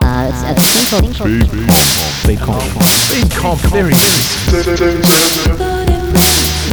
Uh, 0.00 0.30
it's 0.30 0.92
a 0.92 1.00
thing 1.00 1.12
called 1.12 1.34
Speed 2.22 2.38
comp. 2.38 2.62
Speed 2.82 3.30
comp. 3.32 3.60
Very 3.72 3.92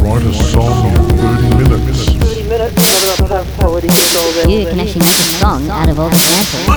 Write 0.01 0.21
a 0.21 0.33
song 0.33 0.85
in 0.85 0.95
30 1.17 1.49
minutes. 1.57 2.13
30 2.13 2.43
minutes, 2.43 2.75
you 4.47 4.65
can 4.69 4.79
actually 4.79 5.02
make 5.02 5.17
a 5.17 5.33
song 5.42 5.67
out 5.70 5.90
of 5.90 5.99
all 5.99 6.10
the 6.10 6.15
samples. 6.15 6.67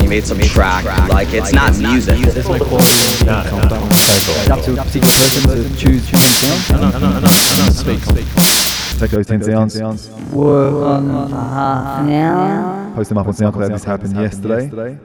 He 0.00 0.06
made 0.08 0.24
some 0.26 0.40
track. 0.40 0.84
Like 1.08 1.32
it's 1.32 1.52
not 1.52 1.78
music. 1.78 2.18
There's 2.18 2.48
no 2.48 2.58
quality 2.58 3.24
no, 3.24 3.42
no, 3.44 3.60
no. 3.68 3.86
It's 3.90 4.50
up 4.50 4.60
to 4.64 4.72
a 4.72 4.76
particular 4.76 5.14
person 5.14 5.42
to 5.70 5.76
choose 5.76 6.08
10 6.10 6.18
sounds. 6.20 6.70
No, 6.72 6.90
no, 6.90 6.98
no, 6.98 7.10
no, 7.12 7.20
no. 7.20 7.28
Speed 7.70 8.02
comp. 8.02 8.73
Take 9.04 9.10
those 9.10 9.26
10 9.26 9.68
sounds, 9.68 10.08
Work 10.32 10.72
on 10.72 11.28
for 11.28 11.36
half 11.36 12.06
an 12.06 12.10
hour. 12.10 12.94
post 12.94 13.10
them 13.10 13.18
up 13.18 13.26
on 13.26 13.34
SoundCloud. 13.34 13.68
This 13.68 13.84
happened 13.84 14.16
yesterday. 14.16 14.98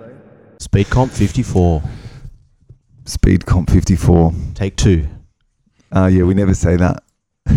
Speed 0.57 0.89
comp 0.89 1.11
54. 1.11 1.83
Speed 3.03 3.45
Comp 3.45 3.69
54. 3.69 4.33
Take 4.55 4.77
two. 4.77 5.05
Uh, 5.91 6.05
yeah, 6.05 6.23
we 6.23 6.33
never 6.33 6.53
say 6.53 6.77
that. 6.77 7.03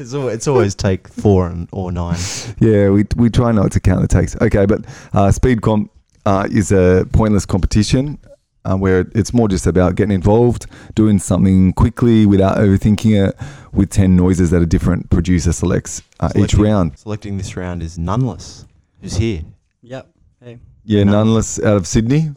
It's 0.00 0.14
always, 0.14 0.34
it's 0.36 0.46
always 0.46 0.74
take 0.76 1.08
four 1.08 1.48
and, 1.48 1.68
or 1.72 1.90
nine. 1.90 2.18
Yeah, 2.60 2.90
we, 2.90 3.04
we 3.16 3.30
try 3.30 3.50
not 3.50 3.72
to 3.72 3.80
count 3.80 4.00
the 4.02 4.06
takes. 4.06 4.36
Okay, 4.40 4.64
but 4.64 4.84
uh, 5.12 5.32
Speed 5.32 5.60
Comp 5.62 5.90
uh, 6.24 6.46
is 6.52 6.70
a 6.70 7.04
pointless 7.12 7.44
competition 7.44 8.18
uh, 8.64 8.76
where 8.76 9.06
it's 9.14 9.32
more 9.32 9.48
just 9.48 9.66
about 9.66 9.94
getting 9.94 10.14
involved, 10.14 10.66
doing 10.94 11.18
something 11.18 11.72
quickly 11.72 12.26
without 12.26 12.58
overthinking 12.58 13.28
it 13.28 13.36
with 13.72 13.90
10 13.90 14.16
noises 14.16 14.50
that 14.50 14.62
a 14.62 14.66
different 14.66 15.08
producer 15.10 15.52
selects 15.52 16.02
uh, 16.20 16.26
each 16.36 16.50
Selecting- 16.50 16.60
round. 16.62 16.98
Selecting 16.98 17.36
this 17.38 17.56
round 17.56 17.82
is 17.82 17.98
Noneless, 17.98 18.66
who's 19.00 19.16
here. 19.16 19.42
Yep. 19.82 20.10
Hey. 20.42 20.58
Yeah, 20.84 21.04
No. 21.04 21.24
Noneless, 21.24 21.62
out 21.64 21.76
of 21.76 21.86
Sydney, 21.86 22.30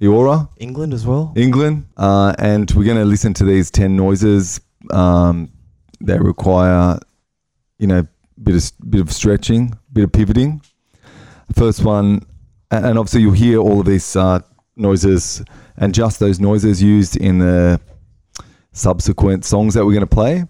Eora, 0.00 0.48
England 0.58 0.92
as 0.92 1.06
well. 1.06 1.32
England. 1.36 1.86
Uh, 1.96 2.34
and 2.38 2.70
we're 2.72 2.84
going 2.84 2.96
to 2.98 3.04
listen 3.04 3.32
to 3.34 3.44
these 3.44 3.70
10 3.70 3.96
noises 3.96 4.60
um, 4.90 5.50
that 6.00 6.20
require, 6.20 6.98
you 7.78 7.86
know, 7.86 8.06
bit 8.42 8.56
of, 8.56 8.90
bit 8.90 9.00
of 9.00 9.12
stretching, 9.12 9.78
bit 9.92 10.04
of 10.04 10.12
pivoting. 10.12 10.60
First 11.54 11.84
one, 11.84 12.26
a- 12.70 12.76
and 12.84 12.98
obviously 12.98 13.22
you'll 13.22 13.32
hear 13.32 13.58
all 13.58 13.80
of 13.80 13.86
these 13.86 14.16
uh, 14.16 14.40
noises 14.76 15.42
and 15.76 15.94
just 15.94 16.20
those 16.20 16.40
noises 16.40 16.82
used 16.82 17.16
in 17.16 17.38
the 17.38 17.80
subsequent 18.72 19.44
songs 19.44 19.74
that 19.74 19.84
we're 19.84 19.92
going 19.92 20.00
to 20.00 20.06
play. 20.06 20.44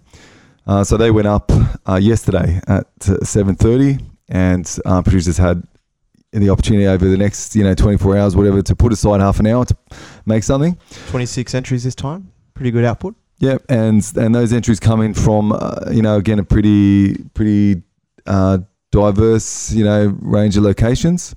Uh, 0.67 0.83
so 0.83 0.97
they 0.97 1.11
went 1.11 1.27
up 1.27 1.51
uh, 1.87 1.95
yesterday 1.95 2.59
at 2.67 2.87
uh, 3.07 3.21
7.30 3.21 4.03
and 4.29 4.79
uh, 4.85 5.01
producers 5.01 5.37
had 5.37 5.63
the 6.31 6.49
opportunity 6.49 6.87
over 6.87 7.07
the 7.07 7.17
next, 7.17 7.55
you 7.55 7.63
know, 7.63 7.73
24 7.75 8.17
hours, 8.17 8.35
whatever, 8.35 8.61
to 8.61 8.75
put 8.75 8.91
aside 8.91 9.21
half 9.21 9.39
an 9.39 9.47
hour 9.47 9.63
to 9.63 9.75
make 10.25 10.43
something. 10.43 10.77
26 11.09 11.53
entries 11.53 11.83
this 11.83 11.95
time. 11.95 12.31
Pretty 12.55 12.71
good 12.71 12.83
output. 12.83 13.15
Yep, 13.39 13.63
and 13.67 14.11
and 14.15 14.33
those 14.33 14.53
entries 14.53 14.79
come 14.79 15.01
in 15.01 15.13
from 15.13 15.51
uh, 15.51 15.91
you 15.91 16.01
know 16.01 16.15
again 16.15 16.39
a 16.39 16.43
pretty 16.43 17.15
pretty 17.33 17.81
uh, 18.25 18.59
diverse 18.91 19.73
you 19.73 19.83
know 19.83 20.17
range 20.21 20.55
of 20.55 20.63
locations. 20.63 21.35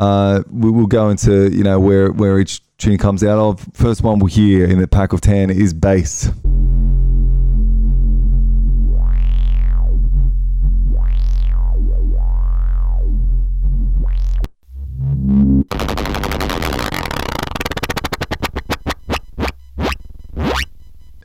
Uh, 0.00 0.42
we 0.50 0.70
will 0.70 0.86
go 0.86 1.10
into 1.10 1.54
you 1.54 1.62
know 1.62 1.78
where 1.78 2.10
where 2.10 2.40
each 2.40 2.62
tune 2.78 2.96
comes 2.96 3.22
out 3.22 3.38
of. 3.38 3.68
First 3.74 4.02
one 4.02 4.18
we'll 4.18 4.28
hear 4.28 4.64
in 4.64 4.80
the 4.80 4.88
pack 4.88 5.12
of 5.12 5.20
ten 5.20 5.50
is 5.50 5.74
bass. 5.74 6.30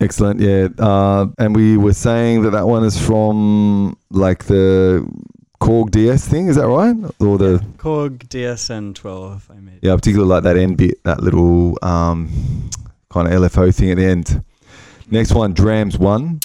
Excellent, 0.01 0.41
yeah. 0.41 0.67
Uh, 0.77 1.27
and 1.39 1.55
we 1.55 1.77
were 1.77 1.93
saying 1.93 2.41
that 2.41 2.51
that 2.51 2.67
one 2.67 2.83
is 2.83 2.99
from 2.99 3.97
like 4.11 4.43
the 4.43 5.07
Korg 5.59 5.91
DS 5.91 6.27
thing, 6.27 6.47
is 6.47 6.55
that 6.57 6.67
right? 6.67 6.95
Or 7.19 7.37
the 7.37 7.63
Korg 7.77 8.27
DSN 8.27 8.93
12 8.95 9.51
I 9.51 9.59
made. 9.59 9.79
yeah, 9.81 9.93
I 9.93 9.95
particularly 9.95 10.29
like 10.29 10.43
that 10.43 10.57
end 10.57 10.77
bit, 10.77 11.03
that 11.03 11.21
little 11.21 11.77
um, 11.81 12.69
kind 13.09 13.27
of 13.27 13.33
LFO 13.41 13.73
thing 13.73 13.91
at 13.91 13.97
the 13.97 14.05
end. 14.05 14.43
Next 15.09 15.33
one, 15.33 15.53
Drams 15.53 15.97
one. 15.97 16.39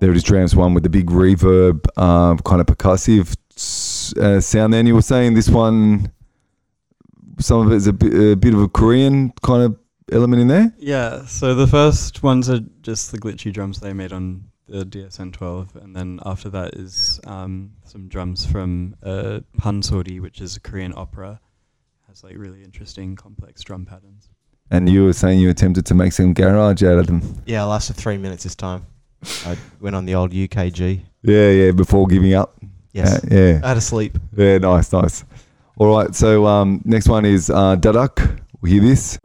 There 0.00 0.10
it 0.10 0.16
is, 0.16 0.22
Drams 0.22 0.56
one 0.56 0.72
with 0.72 0.82
the 0.82 0.88
big 0.88 1.06
reverb, 1.06 1.86
um, 1.98 2.38
kind 2.38 2.60
of 2.60 2.66
percussive 2.66 3.36
uh, 4.16 4.40
sound. 4.40 4.72
Then 4.72 4.86
you 4.86 4.94
were 4.94 5.02
saying 5.02 5.34
this 5.34 5.48
one, 5.50 6.10
some 7.38 7.66
of 7.66 7.72
it 7.72 7.76
is 7.76 7.86
a 7.86 7.92
bit, 7.92 8.32
a 8.32 8.34
bit 8.34 8.54
of 8.54 8.60
a 8.60 8.68
Korean 8.68 9.32
kind 9.42 9.62
of 9.62 9.78
element 10.10 10.40
in 10.40 10.48
there. 10.48 10.74
Yeah, 10.78 11.26
so 11.26 11.54
the 11.54 11.66
first 11.66 12.22
ones 12.22 12.48
are 12.48 12.60
just 12.80 13.12
the 13.12 13.18
glitchy 13.18 13.52
drums 13.52 13.80
they 13.80 13.92
made 13.92 14.12
on 14.12 14.44
the 14.68 14.86
DSN 14.86 15.32
12, 15.32 15.76
and 15.76 15.94
then 15.94 16.20
after 16.24 16.48
that 16.48 16.74
is 16.74 17.20
um, 17.24 17.72
some 17.84 18.08
drums 18.08 18.46
from 18.46 18.96
uh, 19.02 19.40
Pansori, 19.58 20.20
which 20.20 20.40
is 20.40 20.56
a 20.56 20.60
Korean 20.60 20.94
opera. 20.96 21.40
Has 22.08 22.24
like 22.24 22.36
really 22.38 22.64
interesting, 22.64 23.16
complex 23.16 23.62
drum 23.62 23.84
patterns. 23.84 24.30
And 24.70 24.88
you 24.88 25.04
were 25.04 25.12
saying 25.12 25.40
you 25.40 25.50
attempted 25.50 25.84
to 25.86 25.94
make 25.94 26.12
some 26.12 26.32
garage 26.32 26.82
out 26.82 26.98
of 26.98 27.06
them. 27.06 27.42
Yeah, 27.44 27.64
I 27.64 27.66
lasted 27.66 27.96
three 27.96 28.16
minutes 28.16 28.44
this 28.44 28.54
time. 28.54 28.86
I 29.46 29.56
went 29.80 29.96
on 29.96 30.04
the 30.06 30.14
old 30.14 30.32
UKG. 30.32 31.00
Yeah, 31.22 31.50
yeah. 31.50 31.70
Before 31.72 32.06
giving 32.06 32.34
up. 32.34 32.56
Yes. 32.92 33.22
Uh, 33.24 33.28
yeah. 33.30 33.66
Had 33.66 33.74
to 33.74 33.80
sleep. 33.80 34.18
Yeah. 34.36 34.58
Nice, 34.58 34.92
nice. 34.92 35.24
All 35.76 35.96
right. 35.96 36.14
So 36.14 36.46
um, 36.46 36.80
next 36.84 37.08
one 37.08 37.24
is 37.24 37.50
uh, 37.50 37.76
Duduk. 37.76 38.40
We 38.60 38.70
hear 38.72 38.82
this. 38.82 39.18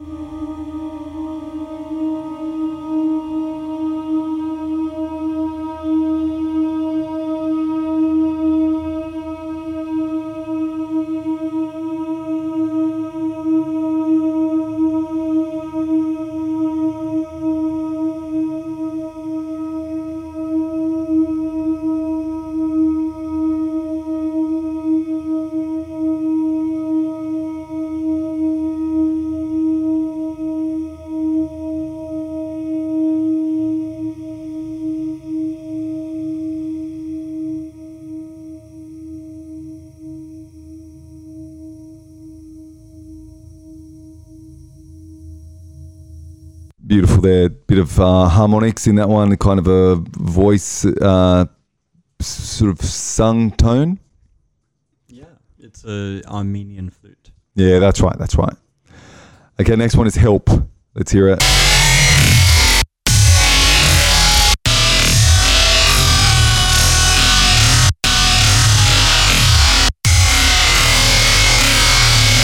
Beautiful 46.86 47.20
there. 47.20 47.48
Bit 47.48 47.78
of 47.78 47.98
uh, 47.98 48.28
harmonics 48.28 48.86
in 48.86 48.94
that 48.94 49.08
one. 49.08 49.36
Kind 49.38 49.58
of 49.58 49.66
a 49.66 49.96
voice, 49.96 50.84
uh, 50.84 51.46
sort 52.20 52.70
of 52.70 52.80
sung 52.80 53.50
tone. 53.50 53.98
Yeah, 55.08 55.24
it's 55.58 55.84
a 55.84 56.22
Armenian 56.28 56.90
flute. 56.90 57.32
Yeah, 57.56 57.80
that's 57.80 58.00
right. 58.00 58.16
That's 58.16 58.36
right. 58.36 58.54
Okay, 59.58 59.74
next 59.74 59.96
one 59.96 60.06
is 60.06 60.14
Help. 60.14 60.48
Let's 60.94 61.10
hear 61.10 61.28
it. 61.28 61.42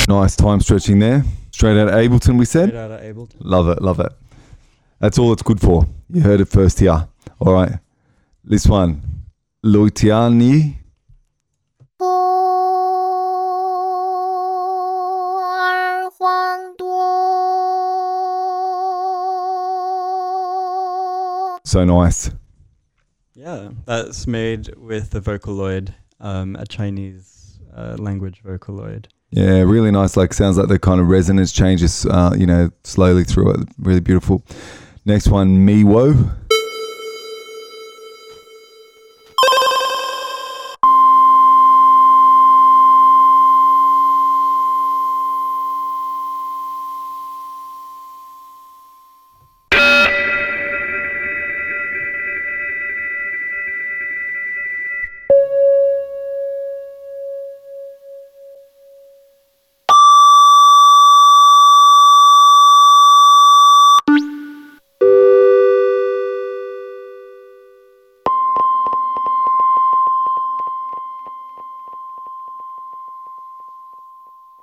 Nice 0.08 0.34
time 0.34 0.60
stretching 0.60 0.98
there. 0.98 1.22
Straight 1.52 1.78
out 1.78 1.88
of 1.88 1.94
Ableton, 1.94 2.38
we 2.38 2.44
said. 2.44 2.70
Straight 2.70 2.80
out 2.80 2.90
of 2.90 3.00
Ableton. 3.00 3.36
Love 3.38 3.68
it, 3.68 3.80
love 3.80 4.00
it. 4.00 4.12
That's 5.02 5.18
all 5.18 5.32
it's 5.32 5.42
good 5.42 5.60
for. 5.60 5.84
You 6.10 6.22
heard 6.22 6.40
it 6.40 6.44
first 6.44 6.78
here. 6.78 7.08
All 7.40 7.52
right. 7.52 7.72
This 8.44 8.68
one, 8.68 9.02
Luo 9.66 9.90
Tianyi. 9.90 10.76
So 21.64 21.84
nice. 21.84 22.30
Yeah, 23.34 23.70
that's 23.84 24.28
made 24.28 24.76
with 24.76 25.10
the 25.10 25.20
Vocaloid, 25.20 25.94
um, 26.20 26.54
a 26.54 26.64
Chinese 26.64 27.58
uh, 27.74 27.96
language 27.98 28.40
Vocaloid. 28.44 29.06
Yeah, 29.32 29.62
really 29.62 29.90
nice. 29.90 30.16
Like 30.16 30.32
sounds 30.32 30.58
like 30.58 30.68
the 30.68 30.78
kind 30.78 31.00
of 31.00 31.08
resonance 31.08 31.50
changes, 31.50 32.06
uh, 32.06 32.36
you 32.38 32.46
know, 32.46 32.70
slowly 32.84 33.24
through 33.24 33.54
it. 33.54 33.68
Really 33.80 34.00
beautiful. 34.00 34.44
Next 35.04 35.26
one, 35.28 35.66
Miwo. 35.66 36.41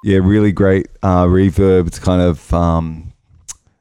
Yeah, 0.09 0.21
really 0.23 0.51
great 0.51 0.88
uh, 1.03 1.25
reverb. 1.25 1.85
It's 1.85 2.00
kind 2.00 2.19
of 2.19 2.51
um, 2.51 3.13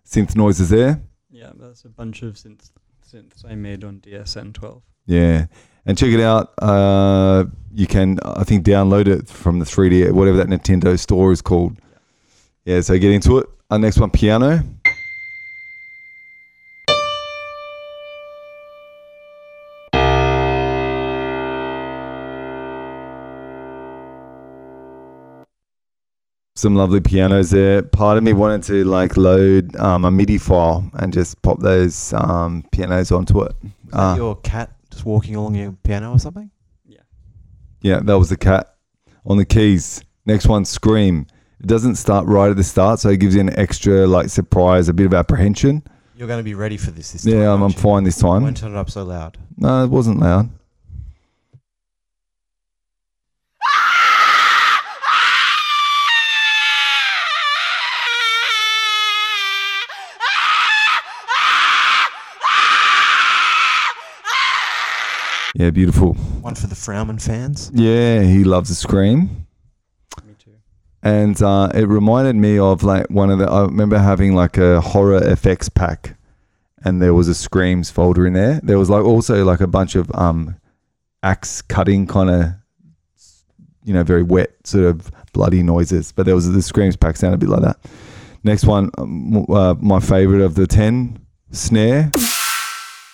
synth 0.04 0.36
noises 0.36 0.68
there. 0.68 1.00
Yeah, 1.30 1.52
that's 1.54 1.86
a 1.86 1.88
bunch 1.88 2.20
of 2.20 2.34
synths, 2.34 2.70
synths 3.02 3.50
I 3.50 3.54
made 3.54 3.82
on 3.82 4.00
DSN 4.00 4.52
12. 4.52 4.82
Yeah, 5.06 5.46
and 5.86 5.96
check 5.96 6.10
it 6.10 6.20
out. 6.20 6.52
Uh, 6.58 7.46
you 7.72 7.86
can, 7.86 8.18
I 8.22 8.44
think, 8.44 8.66
download 8.66 9.08
it 9.08 9.26
from 9.26 9.58
the 9.58 9.64
3D, 9.64 10.12
whatever 10.12 10.36
that 10.36 10.48
Nintendo 10.48 10.98
store 10.98 11.32
is 11.32 11.40
called. 11.40 11.78
Yeah, 12.66 12.74
Yeah, 12.74 12.80
so 12.82 12.98
get 12.98 13.10
into 13.10 13.38
it. 13.38 13.46
Our 13.70 13.78
next 13.78 13.98
one, 13.98 14.10
piano. 14.10 14.62
Some 26.58 26.74
lovely 26.74 26.98
pianos 26.98 27.50
there. 27.50 27.82
Part 27.82 28.18
of 28.18 28.24
me 28.24 28.32
wanted 28.32 28.64
to 28.64 28.82
like 28.82 29.16
load 29.16 29.76
um, 29.76 30.04
a 30.04 30.10
MIDI 30.10 30.38
file 30.38 30.90
and 30.94 31.12
just 31.12 31.40
pop 31.42 31.60
those 31.60 32.12
um, 32.14 32.64
pianos 32.72 33.12
onto 33.12 33.42
it. 33.42 33.54
that 33.92 33.96
Uh, 33.96 34.16
your 34.16 34.34
cat 34.34 34.72
just 34.90 35.04
walking 35.04 35.36
along 35.36 35.54
your 35.54 35.70
piano 35.84 36.10
or 36.10 36.18
something? 36.18 36.50
Yeah, 36.84 37.02
Yeah, 37.82 38.00
that 38.00 38.18
was 38.18 38.28
the 38.28 38.36
cat 38.36 38.74
on 39.24 39.36
the 39.36 39.44
keys. 39.44 40.02
Next 40.26 40.48
one, 40.48 40.64
Scream. 40.64 41.28
It 41.60 41.68
doesn't 41.68 41.94
start 41.94 42.26
right 42.26 42.50
at 42.50 42.56
the 42.56 42.64
start, 42.64 42.98
so 42.98 43.10
it 43.10 43.20
gives 43.20 43.36
you 43.36 43.40
an 43.40 43.56
extra 43.56 44.08
like 44.08 44.28
surprise, 44.28 44.88
a 44.88 44.92
bit 44.92 45.06
of 45.06 45.14
apprehension. 45.14 45.84
You're 46.16 46.26
going 46.26 46.40
to 46.40 46.44
be 46.44 46.54
ready 46.54 46.76
for 46.76 46.90
this 46.90 47.12
this 47.12 47.22
time. 47.22 47.34
Yeah, 47.34 47.52
I'm, 47.52 47.58
I'm 47.58 47.62
aren't 47.62 47.76
you? 47.76 47.82
fine 47.82 48.02
this 48.02 48.18
time. 48.18 48.42
Why 48.42 48.48
time. 48.48 48.54
turn 48.54 48.72
it 48.72 48.78
up 48.78 48.90
so 48.90 49.04
loud? 49.04 49.38
No, 49.56 49.84
it 49.84 49.90
wasn't 49.90 50.18
loud. 50.18 50.50
Yeah, 65.58 65.70
beautiful. 65.70 66.14
One 66.14 66.54
for 66.54 66.68
the 66.68 66.76
Frowman 66.76 67.18
fans. 67.20 67.72
Yeah, 67.74 68.22
he 68.22 68.44
loves 68.44 68.70
a 68.70 68.76
scream. 68.76 69.44
Me 70.24 70.34
too. 70.38 70.52
and 71.02 71.40
uh, 71.42 71.70
it 71.74 71.88
reminded 71.88 72.36
me 72.36 72.60
of 72.60 72.84
like 72.84 73.10
one 73.10 73.28
of 73.28 73.40
the. 73.40 73.50
I 73.50 73.62
remember 73.62 73.98
having 73.98 74.36
like 74.36 74.56
a 74.56 74.80
horror 74.80 75.16
effects 75.20 75.68
pack, 75.68 76.16
and 76.84 77.02
there 77.02 77.12
was 77.12 77.26
a 77.26 77.34
screams 77.34 77.90
folder 77.90 78.24
in 78.24 78.34
there. 78.34 78.60
There 78.62 78.78
was 78.78 78.88
like 78.88 79.04
also 79.04 79.44
like 79.44 79.60
a 79.60 79.66
bunch 79.66 79.96
of 79.96 80.08
um, 80.14 80.54
axe 81.24 81.60
cutting 81.60 82.06
kind 82.06 82.30
of, 82.30 82.52
you 83.82 83.92
know, 83.92 84.04
very 84.04 84.22
wet 84.22 84.52
sort 84.62 84.84
of 84.84 85.10
bloody 85.32 85.64
noises. 85.64 86.12
But 86.12 86.26
there 86.26 86.36
was 86.36 86.48
the 86.52 86.62
screams 86.62 86.94
pack 86.94 87.16
sounded 87.16 87.34
a 87.34 87.38
bit 87.38 87.48
like 87.48 87.62
that. 87.62 87.78
Next 88.44 88.64
one, 88.64 88.92
um, 88.96 89.44
uh, 89.50 89.74
my 89.80 89.98
favorite 89.98 90.42
of 90.42 90.54
the 90.54 90.68
ten, 90.68 91.18
snare. 91.50 92.12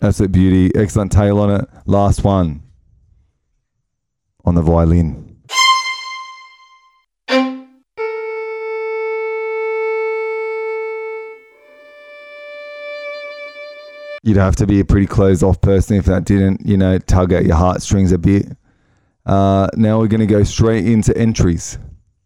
Absolute 0.05 0.33
beauty, 0.33 0.71
excellent 0.75 1.11
tail 1.11 1.39
on 1.39 1.51
it. 1.51 1.67
Last 1.87 2.25
one, 2.25 2.63
on 4.45 4.55
the 4.55 4.61
violin. 4.61 5.39
You'd 14.23 14.37
have 14.37 14.57
to 14.57 14.67
be 14.67 14.81
a 14.81 14.85
pretty 14.85 15.07
closed 15.07 15.43
off 15.43 15.63
person 15.63 15.97
if 15.97 16.05
that 16.05 16.25
didn't, 16.27 16.67
you 16.67 16.77
know, 16.77 16.99
tug 16.99 17.33
at 17.33 17.47
your 17.47 17.57
heartstrings 17.57 18.13
a 18.13 18.19
bit. 18.19 18.45
Uh, 19.25 19.69
now 19.75 19.99
we're 19.99 20.09
going 20.09 20.21
to 20.21 20.27
go 20.27 20.43
straight 20.45 20.87
into 20.87 21.17
entries. 21.17 21.79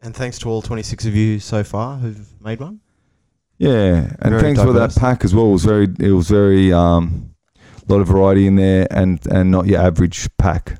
And 0.02 0.16
thanks 0.16 0.40
to 0.40 0.48
all 0.48 0.62
26 0.62 1.06
of 1.06 1.14
you 1.14 1.38
so 1.38 1.62
far 1.62 1.98
who've 1.98 2.28
made 2.42 2.58
one. 2.58 2.80
Yeah, 3.58 4.14
and 4.18 4.30
Very 4.30 4.42
thanks 4.42 4.60
for 4.60 4.72
that 4.72 4.96
pack 4.96 5.24
as 5.24 5.32
well. 5.32 5.46
It 5.50 5.52
was 5.52 5.64
very, 5.64 5.86
it 6.00 6.10
was 6.10 6.28
very, 6.28 6.72
um, 6.72 7.36
a 7.88 7.92
lot 7.92 8.00
of 8.00 8.08
variety 8.08 8.46
in 8.46 8.56
there, 8.56 8.86
and 8.90 9.24
and 9.30 9.50
not 9.50 9.66
your 9.66 9.80
average 9.80 10.28
pack. 10.36 10.78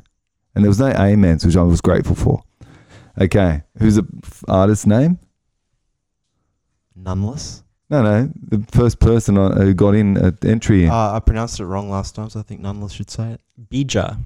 And 0.55 0.64
there 0.64 0.69
was 0.70 0.81
no 0.81 0.93
amens, 0.93 1.44
which 1.46 1.56
I 1.56 1.62
was 1.62 1.81
grateful 1.81 2.16
for. 2.16 2.43
Okay, 3.20 3.62
who's 3.78 3.96
the 3.96 4.06
f- 4.25 4.44
artist's 4.49 4.87
name? 4.87 5.19
Noneless. 7.00 7.62
No, 7.90 8.02
no, 8.02 8.31
the 8.49 8.64
first 8.70 9.00
person 9.00 9.37
who 9.37 9.72
got 9.72 9.94
in 9.94 10.16
at 10.19 10.44
entry. 10.44 10.87
Uh, 10.88 11.12
I 11.14 11.20
pronounced 11.20 11.58
it 11.58 11.64
wrong 11.64 11.88
last 11.88 12.14
time, 12.14 12.28
so 12.28 12.40
I 12.40 12.43
think 12.43 12.60
Noneless 12.60 12.93
should 12.93 13.11
say 13.11 13.32
it. 13.32 13.40
Bija. 13.70 14.19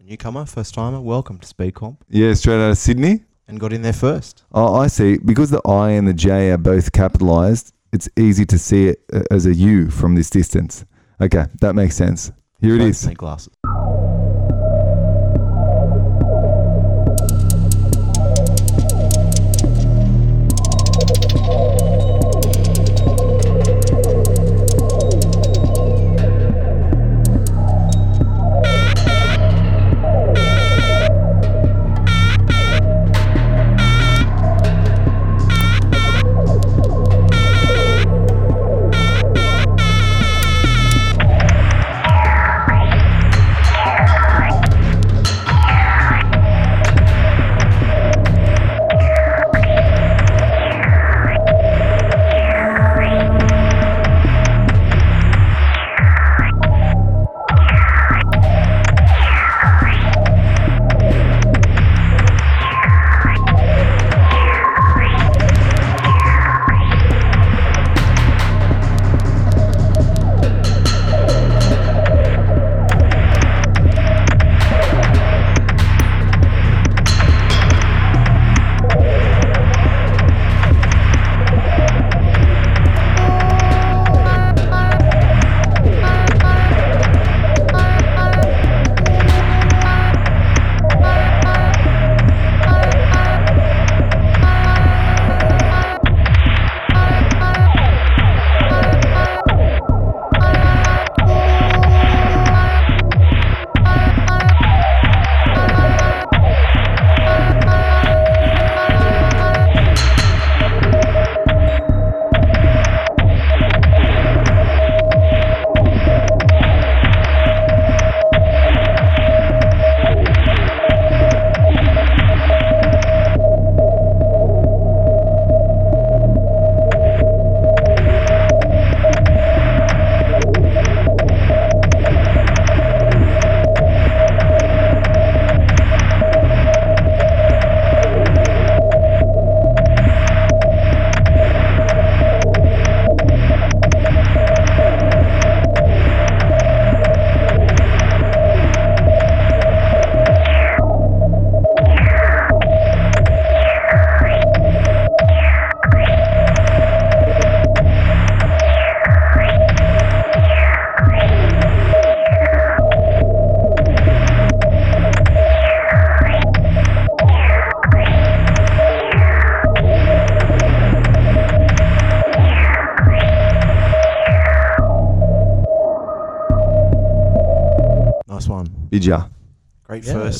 A 0.00 0.02
newcomer, 0.02 0.44
first 0.46 0.74
timer, 0.74 1.00
welcome 1.00 1.38
to 1.38 1.46
Speed 1.46 1.74
Comp. 1.74 2.04
yeah, 2.08 2.34
straight 2.34 2.56
out 2.64 2.70
of 2.70 2.78
Sydney. 2.78 3.24
And 3.46 3.60
got 3.60 3.72
in 3.74 3.82
there 3.82 3.92
first. 3.92 4.42
Oh, 4.52 4.74
I 4.74 4.86
see. 4.86 5.18
Because 5.18 5.50
the 5.50 5.60
I 5.68 5.90
and 5.90 6.08
the 6.08 6.14
J 6.14 6.50
are 6.50 6.56
both 6.58 6.92
capitalized, 6.92 7.74
it's 7.92 8.08
easy 8.16 8.46
to 8.46 8.58
see 8.58 8.88
it 8.88 9.02
uh, 9.12 9.20
as 9.30 9.44
a 9.44 9.54
U 9.54 9.90
from 9.90 10.14
this 10.14 10.30
distance. 10.30 10.84
Okay, 11.20 11.46
that 11.60 11.74
makes 11.74 11.96
sense. 11.96 12.32
Here 12.60 12.74
it 12.74 12.80
is. 12.80 13.06
glasses. 13.06 13.52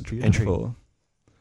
Beautiful. 0.05 0.77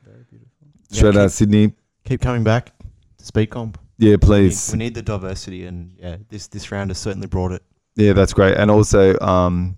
Very 0.05 0.23
beautiful. 0.29 0.67
Yeah, 0.89 0.95
Straight 0.97 1.09
out 1.09 1.13
keep- 1.13 1.25
of 1.25 1.31
Sydney. 1.31 1.73
Keep 2.05 2.21
coming 2.21 2.43
back 2.43 2.71
to 3.17 3.25
Speed 3.25 3.47
Comp. 3.47 3.77
Yeah, 3.97 4.07
We 4.07 4.11
need, 4.11 4.21
please. 4.21 4.69
we 4.71 4.77
need 4.79 4.93
the 4.95 5.01
diversity, 5.01 5.65
and 5.65 5.91
yeah, 5.97 6.17
this 6.29 6.47
this 6.47 6.71
round 6.71 6.89
has 6.89 6.97
certainly 6.97 7.27
brought 7.27 7.51
it. 7.51 7.63
Yeah, 7.95 8.13
that's 8.13 8.33
great. 8.33 8.57
And 8.57 8.69
also, 8.71 9.17
um, 9.19 9.77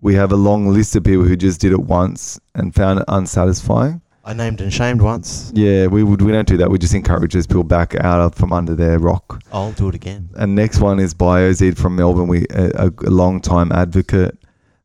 we 0.00 0.14
have 0.14 0.30
a 0.32 0.36
long 0.36 0.68
list 0.68 0.94
of 0.94 1.04
people 1.04 1.24
who 1.24 1.36
just 1.36 1.60
did 1.60 1.72
it 1.72 1.80
once 1.80 2.38
and 2.54 2.74
found 2.74 3.00
it 3.00 3.04
unsatisfying. 3.08 4.02
I 4.22 4.34
named 4.34 4.60
and 4.60 4.72
shamed 4.72 5.00
once. 5.00 5.50
Yeah, 5.54 5.86
we 5.86 6.02
would. 6.04 6.20
We 6.22 6.30
don't 6.32 6.46
do 6.46 6.58
that. 6.58 6.70
We 6.70 6.78
just 6.78 6.94
encourage 6.94 7.32
those 7.32 7.46
people 7.46 7.64
back 7.64 7.94
out 7.96 8.20
of 8.20 8.34
from 8.34 8.52
under 8.52 8.74
their 8.74 8.98
rock. 8.98 9.42
I'll 9.52 9.72
do 9.72 9.88
it 9.88 9.94
again. 9.94 10.28
And 10.36 10.54
next 10.54 10.78
one 10.80 11.00
is 11.00 11.14
Bioxeed 11.14 11.76
from 11.78 11.96
Melbourne. 11.96 12.28
We 12.28 12.44
a, 12.50 12.86
a, 12.86 12.92
a 13.06 13.10
long 13.10 13.40
time 13.40 13.72
advocate, 13.72 14.38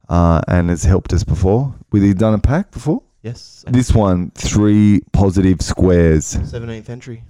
uh, 0.09 0.41
and 0.47 0.69
has 0.69 0.85
helped 0.85 1.11
us 1.11 1.23
before. 1.25 1.75
With 1.91 2.01
he 2.03 2.13
done 2.13 2.33
a 2.33 2.39
pack 2.39 2.71
before? 2.71 3.03
Yes. 3.25 3.65
This 3.67 3.91
one, 3.91 4.29
three 4.35 5.01
positive 5.11 5.59
squares. 5.59 6.25
Seventeenth 6.25 6.91
entry. 6.91 7.23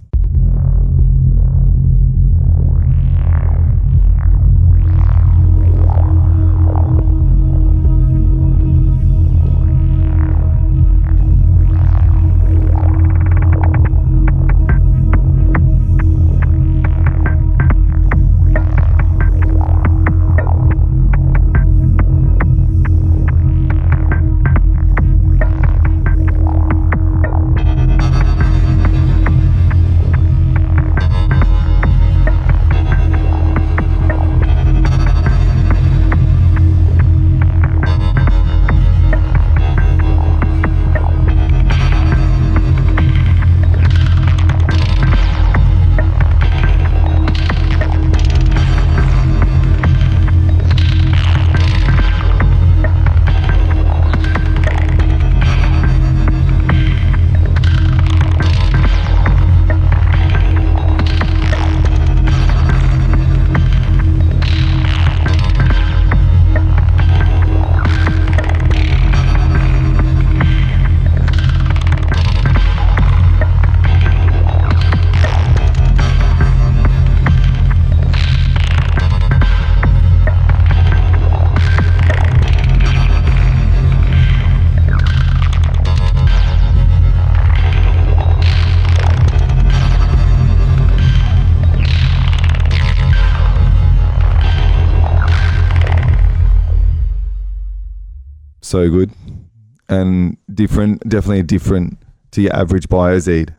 And 100.00 100.36
different. 100.52 101.08
Definitely 101.08 101.42
different 101.44 101.98
to 102.32 102.42
your 102.42 102.54
average 102.54 102.88
Bioxeed. 102.88 103.50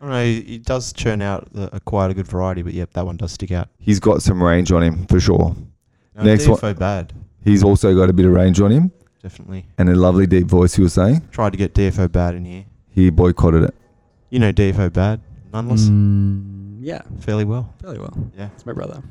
I 0.00 0.04
don't 0.04 0.10
know. 0.10 0.24
He 0.24 0.58
does 0.58 0.92
churn 0.92 1.22
out 1.22 1.52
the, 1.52 1.74
a 1.74 1.80
quite 1.80 2.10
a 2.10 2.14
good 2.14 2.26
variety, 2.28 2.62
but 2.62 2.72
yep, 2.72 2.92
that 2.92 3.04
one 3.06 3.16
does 3.16 3.32
stick 3.32 3.50
out. 3.50 3.68
He's 3.78 3.98
got 4.00 4.22
some 4.22 4.42
range 4.42 4.70
on 4.72 4.82
him 4.82 5.06
for 5.06 5.18
sure. 5.20 5.56
No, 6.16 6.22
Next 6.22 6.46
one- 6.48 6.58
DFO 6.58 6.78
bad, 6.78 7.12
He's 7.44 7.62
also 7.64 7.94
got 7.94 8.10
a 8.10 8.12
bit 8.12 8.26
of 8.26 8.32
range 8.32 8.60
on 8.60 8.70
him 8.72 8.92
definitely. 9.22 9.66
and 9.78 9.88
a 9.88 9.94
lovely 9.96 10.26
deep 10.26 10.46
voice. 10.46 10.74
He 10.74 10.82
was 10.82 10.92
saying 10.92 11.26
Tried 11.30 11.50
to 11.52 11.56
get 11.56 11.72
DFO 11.74 12.10
bad 12.12 12.34
in 12.34 12.44
here. 12.44 12.64
he 12.90 13.10
boycotted 13.10 13.62
it. 13.64 13.74
You 14.30 14.38
know 14.40 14.52
DFO 14.52 14.92
bad, 14.92 15.20
Noneless, 15.52 15.88
Mm, 15.88 16.78
yeah, 16.80 17.02
fairly 17.20 17.44
well. 17.44 17.72
fairly 17.80 17.98
well. 17.98 18.12
Yeah. 18.36 18.48
It's 18.54 18.66
my 18.66 18.72
brother. 18.72 19.02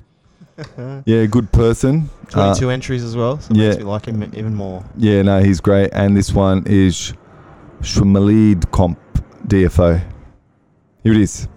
Yeah, 1.05 1.25
good 1.25 1.51
person. 1.51 2.09
Uh, 2.33 2.53
22 2.53 2.69
entries 2.69 3.03
as 3.03 3.15
well, 3.15 3.39
so 3.39 3.53
yeah. 3.53 3.69
makes 3.69 3.77
me 3.77 3.83
like 3.83 4.05
him 4.05 4.23
even 4.33 4.55
more. 4.55 4.83
yeah, 4.97 5.21
no, 5.21 5.41
he's 5.41 5.59
great. 5.59 5.91
And 5.93 6.17
this 6.17 6.33
one 6.33 6.63
is 6.65 7.13
Shmalid 7.81 8.71
Comp 8.71 8.99
DFO. 9.47 10.01
Here 11.03 11.13
it 11.13 11.21
is. 11.21 11.47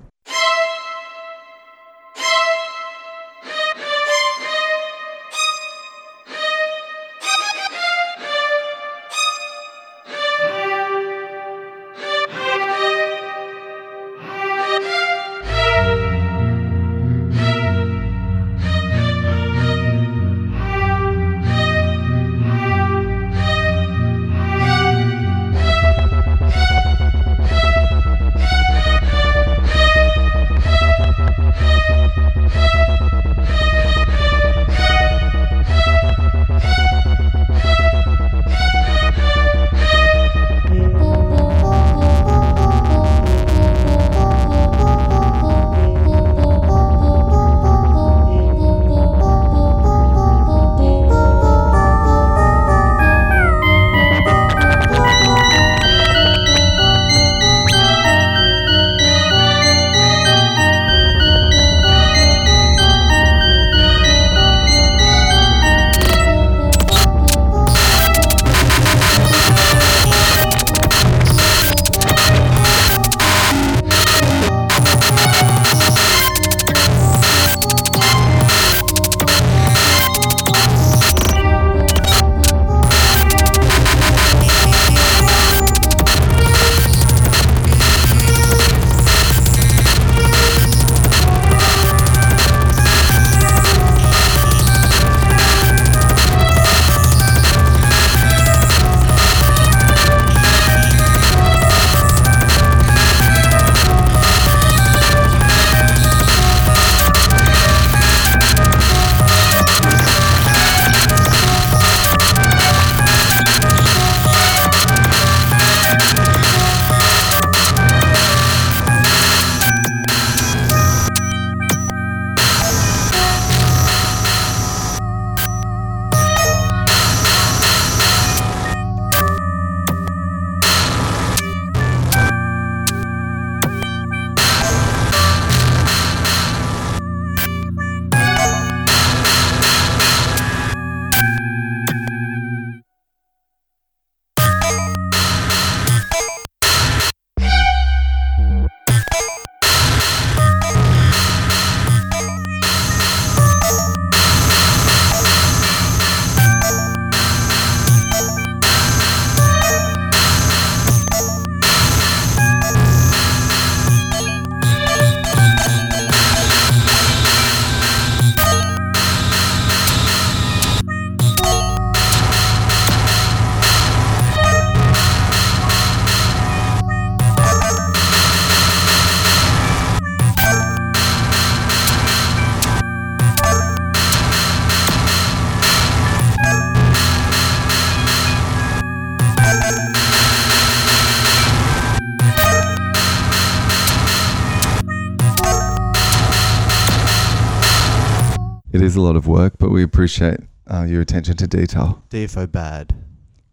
Is 198.91 198.97
a 198.97 199.01
lot 199.01 199.15
of 199.15 199.29
work, 199.29 199.55
but 199.57 199.71
we 199.71 199.85
appreciate 199.85 200.41
uh, 200.67 200.83
your 200.83 201.01
attention 201.01 201.37
to 201.37 201.47
detail. 201.47 202.03
DFO 202.11 202.51
bad. 202.51 202.93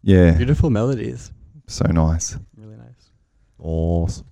Yeah, 0.02 0.32
Beautiful 0.32 0.68
melodies. 0.68 1.30
so 1.68 1.84
nice. 1.86 2.36
Really 2.56 2.74
nice. 2.74 3.10
Awesome. 3.60 4.26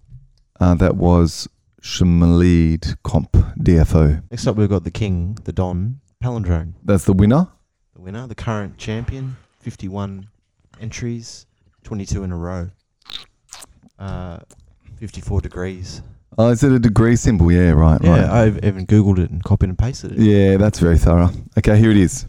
Uh, 0.59 0.75
that 0.75 0.97
was 0.97 1.49
Shmalid 1.81 2.97
Comp 3.05 3.31
DFO. 3.57 4.21
Next 4.33 4.49
up, 4.49 4.57
we've 4.57 4.69
got 4.69 4.83
the 4.83 4.91
king, 4.91 5.39
the 5.45 5.53
Don, 5.53 6.01
Palindrone. 6.21 6.73
That's 6.83 7.05
the 7.05 7.13
winner. 7.13 7.47
The 7.95 8.01
winner, 8.01 8.27
the 8.27 8.35
current 8.35 8.77
champion, 8.77 9.37
51 9.61 10.27
entries, 10.81 11.47
22 11.85 12.25
in 12.25 12.33
a 12.33 12.37
row. 12.37 12.71
Uh, 13.97 14.41
54 14.97 15.41
degrees. 15.41 16.03
Oh, 16.39 16.49
is 16.51 16.63
it 16.63 16.71
a 16.73 16.79
degree 16.79 17.17
symbol? 17.17 17.51
Yeah, 17.51 17.71
right, 17.71 17.99
Yeah, 18.03 18.11
right. 18.11 18.31
I've 18.31 18.57
even 18.63 18.87
Googled 18.87 19.19
it 19.19 19.31
and 19.31 19.43
copied 19.43 19.71
and 19.71 19.79
pasted 19.79 20.13
it. 20.13 20.19
Yeah, 20.19 20.59
that's 20.59 20.79
very 20.79 20.99
thorough. 20.99 21.31
Okay, 21.59 21.79
here 21.79 21.91
it 21.91 21.97
is. 21.97 22.27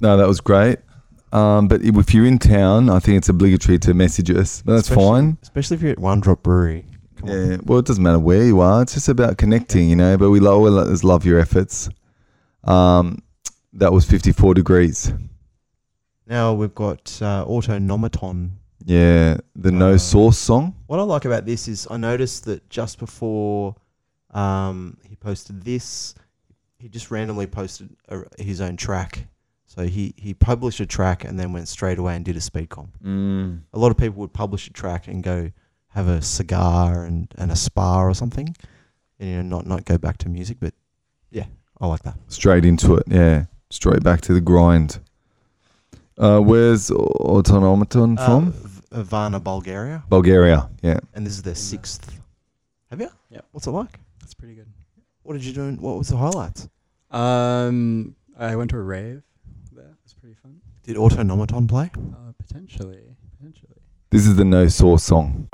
No, 0.00 0.16
that 0.16 0.26
was 0.26 0.40
great. 0.40 0.78
Um, 1.32 1.68
but 1.68 1.82
if 1.82 2.12
you're 2.14 2.26
in 2.26 2.38
town, 2.38 2.88
I 2.90 2.98
think 2.98 3.18
it's 3.18 3.28
obligatory 3.28 3.78
to 3.80 3.94
message 3.94 4.30
us. 4.30 4.62
But 4.62 4.74
that's 4.74 4.88
Especially- 4.88 5.08
fine. 5.10 5.38
Especially 5.42 5.76
if 5.76 5.82
you're 5.82 5.92
at 5.92 5.98
One 5.98 6.20
Drop 6.20 6.42
Brewery. 6.42 6.86
Come 7.16 7.28
on. 7.30 7.50
Yeah. 7.50 7.56
Well, 7.64 7.78
it 7.78 7.84
doesn't 7.86 8.02
matter 8.02 8.18
where 8.18 8.42
you 8.44 8.60
are. 8.60 8.82
It's 8.82 8.94
just 8.94 9.08
about 9.08 9.36
connecting, 9.38 9.88
you 9.90 9.96
know. 9.96 10.16
But 10.16 10.30
we 10.30 10.44
always 10.44 11.04
love 11.04 11.24
your 11.24 11.38
efforts. 11.38 11.88
Um, 12.64 13.22
that 13.74 13.92
was 13.92 14.04
54 14.04 14.54
degrees. 14.54 15.12
Now 16.26 16.54
we've 16.54 16.74
got 16.74 17.18
uh, 17.22 17.44
Autonomaton. 17.44 18.50
Yeah. 18.84 19.36
The 19.54 19.70
No 19.70 19.92
Uh, 19.94 19.98
Source 19.98 20.38
song. 20.38 20.74
What 20.86 20.98
I 20.98 21.02
like 21.02 21.24
about 21.26 21.44
this 21.46 21.68
is 21.68 21.86
I 21.90 21.96
noticed 21.96 22.44
that 22.46 22.68
just 22.70 22.98
before 22.98 23.76
um, 24.32 24.96
he 25.08 25.14
posted 25.16 25.62
this, 25.62 26.14
he 26.78 26.88
just 26.88 27.10
randomly 27.10 27.46
posted 27.46 27.90
a, 28.08 28.22
his 28.42 28.60
own 28.60 28.76
track. 28.76 29.26
So 29.72 29.86
he, 29.86 30.14
he 30.16 30.34
published 30.34 30.80
a 30.80 30.86
track 30.86 31.22
and 31.24 31.38
then 31.38 31.52
went 31.52 31.68
straight 31.68 31.98
away 32.00 32.16
and 32.16 32.24
did 32.24 32.36
a 32.36 32.40
speed 32.40 32.70
comp. 32.70 32.90
Mm. 33.04 33.60
A 33.72 33.78
lot 33.78 33.92
of 33.92 33.96
people 33.96 34.18
would 34.22 34.32
publish 34.32 34.66
a 34.66 34.72
track 34.72 35.06
and 35.06 35.22
go 35.22 35.52
have 35.90 36.08
a 36.08 36.20
cigar 36.20 37.04
and, 37.04 37.32
and 37.38 37.52
a 37.52 37.56
spa 37.56 38.00
or 38.02 38.12
something, 38.14 38.48
and 39.20 39.28
you 39.30 39.36
know 39.36 39.42
not 39.58 39.66
not 39.66 39.84
go 39.84 39.96
back 39.96 40.18
to 40.18 40.28
music. 40.28 40.56
But 40.58 40.74
yeah, 41.30 41.46
I 41.80 41.86
like 41.86 42.02
that. 42.02 42.16
Straight 42.26 42.64
into 42.64 42.96
it. 42.96 43.04
Yeah. 43.06 43.44
Straight 43.70 44.02
back 44.02 44.20
to 44.22 44.32
the 44.34 44.40
grind. 44.40 44.98
Uh, 46.18 46.40
where's 46.40 46.90
Autonomaton 46.90 48.18
Uh, 48.18 48.26
from? 48.26 48.52
V- 48.52 48.80
uh, 48.92 49.02
Varna, 49.04 49.38
Bulgaria, 49.38 50.02
Bulgaria. 50.08 50.68
Yeah. 50.82 50.98
and 51.14 51.24
this 51.24 51.34
is 51.34 51.42
their 51.44 51.54
sixth. 51.54 52.18
Have 52.90 53.00
you? 53.00 53.08
Yeah. 53.30 53.42
What's 53.52 53.68
it 53.68 53.70
like? 53.70 54.00
That's 54.18 54.34
pretty 54.34 54.54
good. 54.56 54.66
What 55.22 55.34
did 55.34 55.44
you 55.44 55.52
do? 55.52 55.62
in- 55.62 55.76
What 55.80 55.96
was 55.96 56.08
the 56.08 56.16
highlights? 56.16 56.68
Um, 57.12 58.16
I 58.36 58.56
went 58.56 58.70
to 58.70 58.76
a 58.76 58.82
rave 58.82 59.22
there. 59.72 59.84
It 59.84 59.96
was 60.04 60.14
pretty 60.14 60.34
fun. 60.42 60.60
Did 60.82 60.96
Autonomaton 60.96 61.68
play? 61.68 61.90
Uh, 61.94 62.32
potentially, 62.38 63.16
potentially. 63.38 63.76
This 64.10 64.26
is 64.26 64.36
the 64.36 64.44
No 64.44 64.66
Source 64.68 65.04
song. 65.04 65.48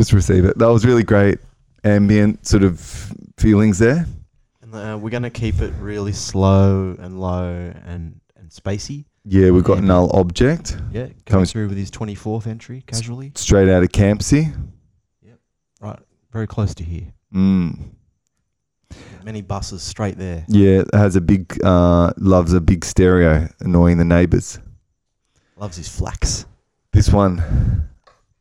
Just 0.00 0.14
receive 0.14 0.46
it. 0.46 0.56
That 0.58 0.68
was 0.68 0.86
really 0.86 1.02
great. 1.02 1.38
Ambient 1.84 2.46
sort 2.46 2.62
of 2.62 2.80
feelings 3.36 3.78
there. 3.78 4.06
And 4.62 4.74
uh, 4.74 4.98
we're 4.98 5.10
going 5.10 5.24
to 5.24 5.30
keep 5.30 5.60
it 5.60 5.74
really 5.78 6.12
slow 6.12 6.96
and 6.98 7.20
low 7.20 7.70
and, 7.84 8.18
and 8.36 8.48
spacey. 8.48 9.04
Yeah, 9.26 9.50
we've 9.50 9.62
got 9.64 9.82
null 9.82 10.10
object 10.14 10.78
Yeah, 10.90 11.02
coming 11.02 11.14
Comes- 11.26 11.52
through 11.52 11.68
with 11.68 11.76
his 11.76 11.90
24th 11.90 12.46
entry 12.46 12.82
casually. 12.86 13.32
straight 13.34 13.68
out 13.68 13.82
of 13.82 13.90
Campsie. 13.90 14.56
Yep, 15.22 15.38
right, 15.82 15.98
very 16.32 16.46
close 16.46 16.74
to 16.76 16.82
here. 16.84 17.12
Mm. 17.34 17.90
Many 19.22 19.42
buses 19.42 19.82
straight 19.82 20.16
there. 20.16 20.46
Yeah, 20.48 20.80
it 20.80 20.94
has 20.94 21.14
a 21.14 21.20
big 21.20 21.58
uh, 21.62 22.12
loves 22.16 22.54
a 22.54 22.60
big 22.62 22.86
stereo, 22.86 23.48
annoying 23.60 23.98
the 23.98 24.04
neighbours. 24.06 24.58
Loves 25.58 25.76
his 25.76 25.88
flax. 25.90 26.46
This 26.92 27.10
one, 27.10 27.86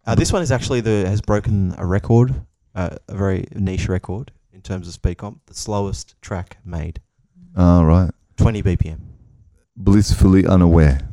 Uh, 0.10 0.16
this 0.16 0.34
one 0.34 0.42
is 0.42 0.52
actually 0.52 0.82
the 0.82 1.08
has 1.08 1.22
broken 1.22 1.76
a 1.78 1.86
record, 1.86 2.34
uh, 2.74 2.98
a 3.08 3.16
very 3.16 3.46
niche 3.54 3.88
record 3.88 4.32
in 4.52 4.60
terms 4.60 4.88
of 4.88 4.94
speed 4.96 5.20
comp. 5.20 5.46
The 5.46 5.54
slowest 5.54 6.20
track 6.20 6.58
made, 6.66 7.00
all 7.56 7.86
right, 7.86 8.10
20 8.38 8.64
BPM. 8.64 9.02
blissfully 9.78 10.48
unaware. 10.48 11.08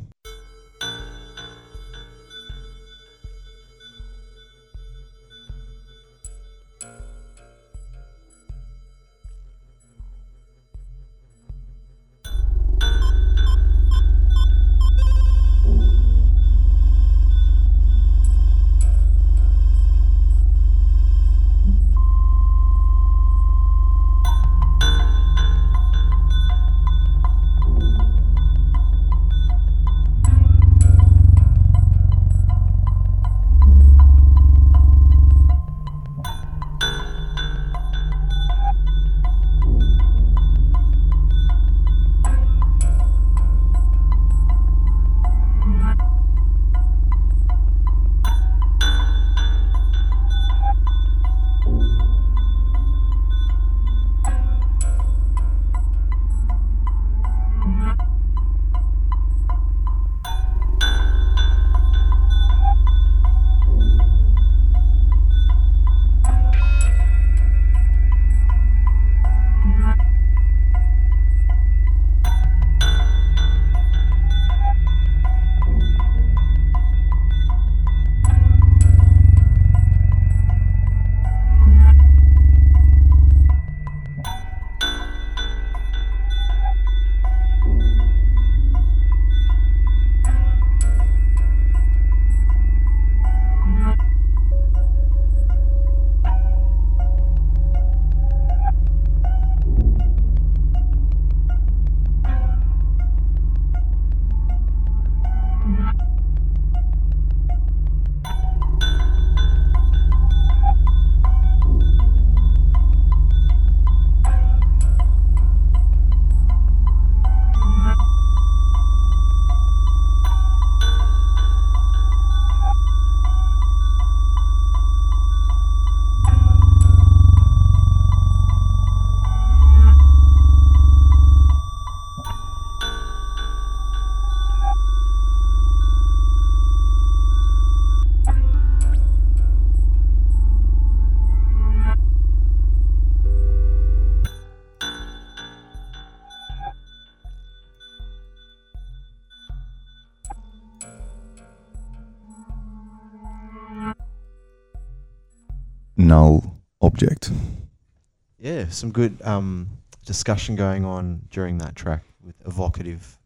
Yeah, 158.67 158.71
some 158.73 158.91
good 158.91 159.17
um, 159.23 159.69
discussion 160.05 160.55
going 160.55 160.85
on 160.85 161.21
during 161.31 161.57
that 161.59 161.75
track 161.75 162.03
with 162.23 162.35
evocative 162.45 163.17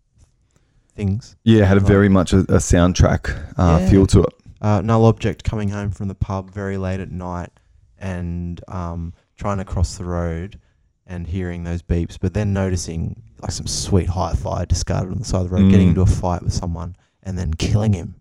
things. 0.96 1.36
Yeah, 1.44 1.66
had 1.66 1.78
a 1.78 1.82
very 1.82 2.10
much 2.10 2.34
a, 2.34 2.40
a 2.40 2.60
soundtrack 2.60 3.30
uh, 3.58 3.80
Yeah. 3.82 3.90
feel 3.90 4.08
to 4.08 4.22
it. 4.24 4.34
Uh, 4.62 4.82
null 4.82 5.06
object 5.06 5.44
coming 5.44 5.70
home 5.70 5.90
from 5.90 6.08
the 6.08 6.16
pub 6.16 6.52
very 6.52 6.78
late 6.78 7.00
at 7.00 7.10
night 7.12 7.50
and 7.98 8.62
um, 8.68 9.14
trying 9.36 9.58
to 9.58 9.66
cross 9.66 9.98
the 9.98 10.06
road 10.06 10.60
and 11.08 11.26
hearing 11.28 11.64
those 11.64 11.82
beeps, 11.82 12.18
but 12.22 12.34
then 12.34 12.54
noticing 12.54 13.22
like 13.42 13.52
some 13.52 13.66
sweet 13.68 14.08
hi 14.08 14.34
fi 14.34 14.66
discarded 14.66 15.12
on 15.12 15.18
the 15.18 15.26
side 15.26 15.42
of 15.42 15.50
the 15.50 15.56
road, 15.56 15.72
getting 15.72 15.88
Mm. 15.88 15.90
into 15.92 16.02
a 16.02 16.06
fight 16.06 16.44
with 16.44 16.54
someone 16.54 16.96
and 17.24 17.38
then 17.40 17.54
killing 17.56 17.94
him. 17.94 18.16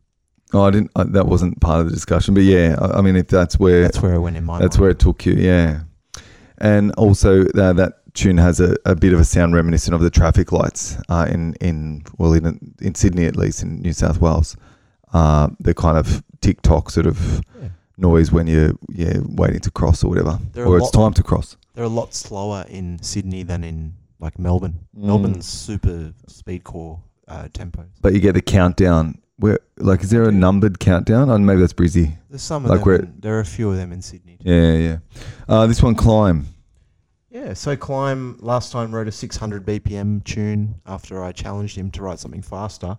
Oh, 0.52 0.62
I 0.62 0.70
didn't. 0.70 0.90
Uh, 0.96 1.04
that 1.10 1.26
wasn't 1.26 1.60
part 1.60 1.80
of 1.80 1.86
the 1.86 1.92
discussion, 1.92 2.34
but 2.34 2.42
yeah, 2.42 2.74
I, 2.80 2.98
I 2.98 3.00
mean, 3.02 3.14
if 3.16 3.28
that's 3.28 3.58
where 3.58 3.82
That's 3.82 4.00
where 4.02 4.14
it 4.14 4.20
went 4.20 4.36
in 4.36 4.44
my 4.44 4.58
That's 4.58 4.76
mind. 4.76 4.80
where 4.80 4.90
it 4.90 4.98
took 4.98 5.24
you, 5.26 5.34
yeah. 5.34 5.80
And 6.60 6.92
also 6.96 7.42
uh, 7.46 7.72
that 7.74 7.94
tune 8.14 8.38
has 8.38 8.60
a, 8.60 8.76
a 8.84 8.94
bit 8.94 9.12
of 9.12 9.20
a 9.20 9.24
sound 9.24 9.54
reminiscent 9.54 9.94
of 9.94 10.00
the 10.00 10.10
traffic 10.10 10.52
lights 10.52 10.96
uh, 11.08 11.26
in 11.30 11.54
in 11.60 12.02
well 12.18 12.32
in 12.34 12.74
in 12.80 12.94
Sydney 12.94 13.24
at 13.26 13.36
least 13.36 13.62
in 13.62 13.80
New 13.80 13.92
South 13.92 14.20
Wales. 14.20 14.56
Uh, 15.12 15.48
the 15.58 15.74
kind 15.74 15.96
of 15.98 16.22
tick 16.40 16.60
tock 16.62 16.90
sort 16.90 17.06
of 17.06 17.40
Yeah. 17.60 17.68
noise 17.96 18.30
when 18.32 18.46
you're 18.46 18.72
yeah 18.88 19.18
waiting 19.26 19.60
to 19.60 19.70
cross 19.70 20.04
or 20.04 20.08
whatever, 20.10 20.38
or 20.56 20.76
it's 20.78 20.94
lot- 20.94 21.02
time 21.04 21.14
to 21.14 21.22
cross. 21.22 21.56
They're 21.74 21.84
a 21.84 21.88
lot 21.88 22.12
slower 22.14 22.64
in 22.68 22.98
Sydney 23.02 23.42
than 23.44 23.64
in 23.64 23.94
like 24.18 24.38
Melbourne. 24.38 24.80
Mm. 24.96 25.04
Melbourne's 25.04 25.46
super 25.46 26.12
speed 26.26 26.64
core 26.64 27.00
uh, 27.28 27.48
tempos. 27.52 27.86
But 28.02 28.12
you 28.12 28.20
get 28.20 28.34
the 28.34 28.42
countdown. 28.42 29.19
Where 29.40 29.58
like 29.78 30.02
is 30.02 30.10
there 30.10 30.24
a 30.28 30.32
numbered 30.32 30.78
countdown? 30.78 31.30
Oh, 31.30 31.38
maybe 31.38 31.60
that's 31.60 31.72
Brizzy. 31.72 32.16
There's 32.28 32.42
some 32.42 32.64
of 32.64 32.70
Like 32.70 32.80
them. 32.80 32.86
where- 32.86 32.96
in- 33.00 33.14
there 33.18 33.36
are 33.36 33.40
a 33.40 33.44
few 33.44 33.70
of 33.70 33.76
them 33.76 33.90
in 33.92 34.02
Sydney. 34.02 34.36
Too. 34.36 34.50
Yeah, 34.50 34.72
yeah. 34.74 34.98
Uh, 35.48 35.66
this 35.66 35.82
one 35.82 35.94
Clyme. 35.94 36.46
Yeah, 37.30 37.54
so 37.54 37.76
Clyme 37.76 38.36
last 38.40 38.70
time 38.72 38.94
wrote 38.94 39.08
a 39.08 39.12
600 39.12 39.64
BPM 39.64 40.22
tune 40.24 40.74
after 40.86 41.22
I 41.24 41.32
challenged 41.32 41.76
him 41.76 41.90
to 41.92 42.02
write 42.02 42.18
something 42.18 42.42
faster. 42.42 42.98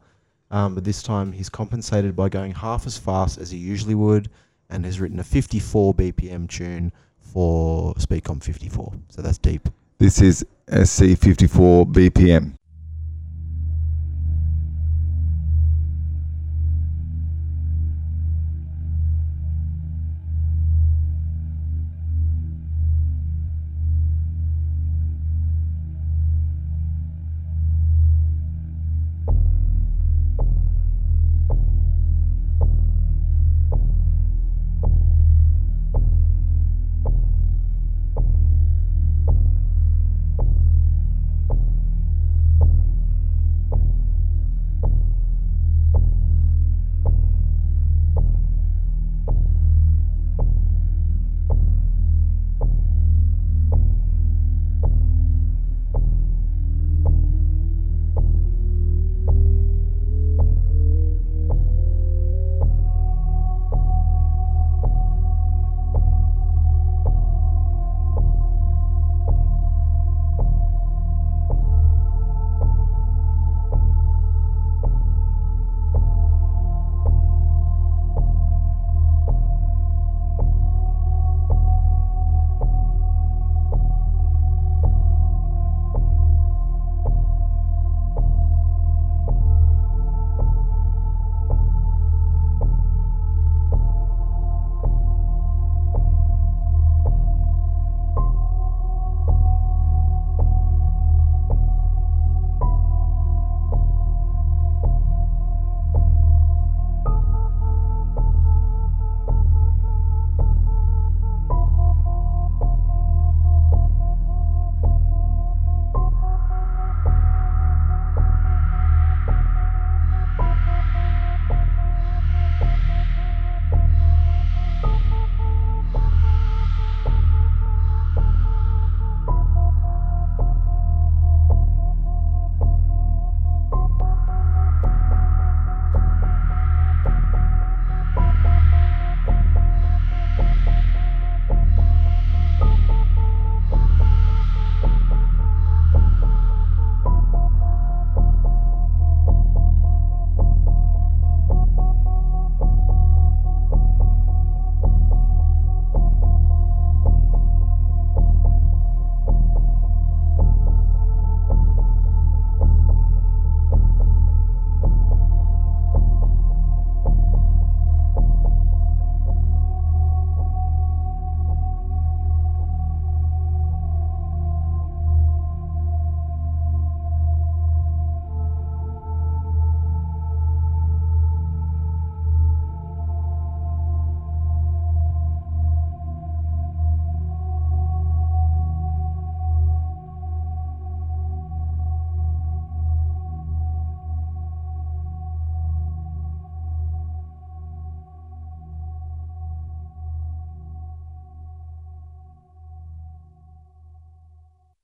Um, 0.50 0.74
but 0.76 0.84
this 0.84 1.04
time 1.04 1.32
he's 1.32 1.50
compensated 1.50 2.16
by 2.16 2.28
going 2.30 2.54
half 2.54 2.88
as 2.88 2.98
fast 2.98 3.38
as 3.38 3.52
he 3.52 3.58
usually 3.58 3.96
would 3.96 4.30
and 4.70 4.84
has 4.86 5.00
written 5.00 5.20
a 5.20 5.24
54 5.24 5.94
BPM 5.94 6.48
tune 6.50 6.92
for 7.20 7.94
Speedcom 7.96 8.42
54. 8.44 8.94
So 9.10 9.22
that's 9.22 9.38
deep. 9.38 9.70
This 10.00 10.22
is 10.22 10.46
SC54 10.70 11.86
BPM. 11.94 12.54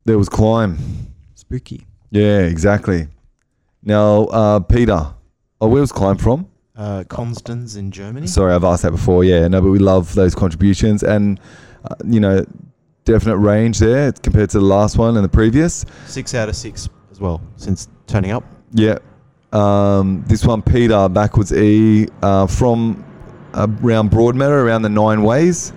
There 0.07 0.17
was 0.17 0.29
Clyme. 0.29 0.77
Spooky. 1.35 1.85
Yeah, 2.11 2.39
exactly. 2.39 3.09
Now, 3.83 4.23
uh, 4.27 4.61
Peter, 4.61 5.13
oh, 5.59 5.67
where 5.67 5.81
was 5.81 5.91
Clyme 5.91 6.15
from? 6.15 6.47
Uh, 6.77 7.03
Konstanz 7.03 7.75
in 7.75 7.91
Germany. 7.91 8.25
Sorry, 8.25 8.53
I've 8.53 8.63
asked 8.63 8.83
that 8.83 8.91
before. 8.91 9.25
Yeah, 9.25 9.49
no, 9.49 9.61
but 9.61 9.69
we 9.69 9.79
love 9.79 10.15
those 10.15 10.33
contributions 10.33 11.03
and, 11.03 11.41
uh, 11.83 11.95
you 12.05 12.21
know, 12.21 12.45
definite 13.03 13.35
range 13.35 13.79
there 13.79 14.13
compared 14.13 14.49
to 14.51 14.59
the 14.59 14.65
last 14.65 14.97
one 14.97 15.17
and 15.17 15.25
the 15.25 15.29
previous. 15.29 15.83
Six 16.05 16.33
out 16.33 16.47
of 16.47 16.55
six 16.55 16.87
as 17.11 17.19
well 17.19 17.41
since 17.57 17.89
turning 18.05 18.31
up. 18.31 18.45
Yeah. 18.71 18.99
Um, 19.51 20.23
this 20.25 20.45
one, 20.45 20.61
Peter, 20.61 21.09
backwards 21.09 21.51
E, 21.51 22.07
uh, 22.21 22.47
from 22.47 23.03
around 23.53 24.11
Broadmeadow, 24.11 24.63
around 24.63 24.83
the 24.83 24.89
Nine 24.89 25.23
Ways. 25.23 25.73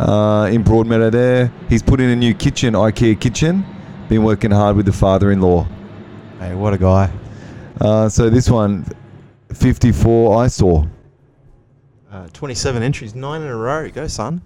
Uh, 0.00 0.48
in 0.50 0.64
Broadmeadow 0.64 1.12
there. 1.12 1.52
He's 1.68 1.82
put 1.82 2.00
in 2.00 2.08
a 2.08 2.16
new 2.16 2.32
kitchen, 2.32 2.72
IKEA 2.72 3.20
kitchen. 3.20 3.66
Been 4.08 4.24
working 4.24 4.50
hard 4.50 4.74
with 4.74 4.86
the 4.86 4.94
father-in-law. 4.94 5.66
Hey, 6.38 6.54
what 6.54 6.72
a 6.72 6.78
guy. 6.78 7.12
Uh, 7.78 8.08
so 8.08 8.30
this 8.30 8.48
one, 8.48 8.86
54 9.52 10.42
I 10.42 10.46
saw. 10.46 10.86
Uh, 12.10 12.28
27 12.32 12.82
entries, 12.82 13.14
nine 13.14 13.42
in 13.42 13.48
a 13.48 13.54
row. 13.54 13.90
Go, 13.90 14.06
son. 14.06 14.40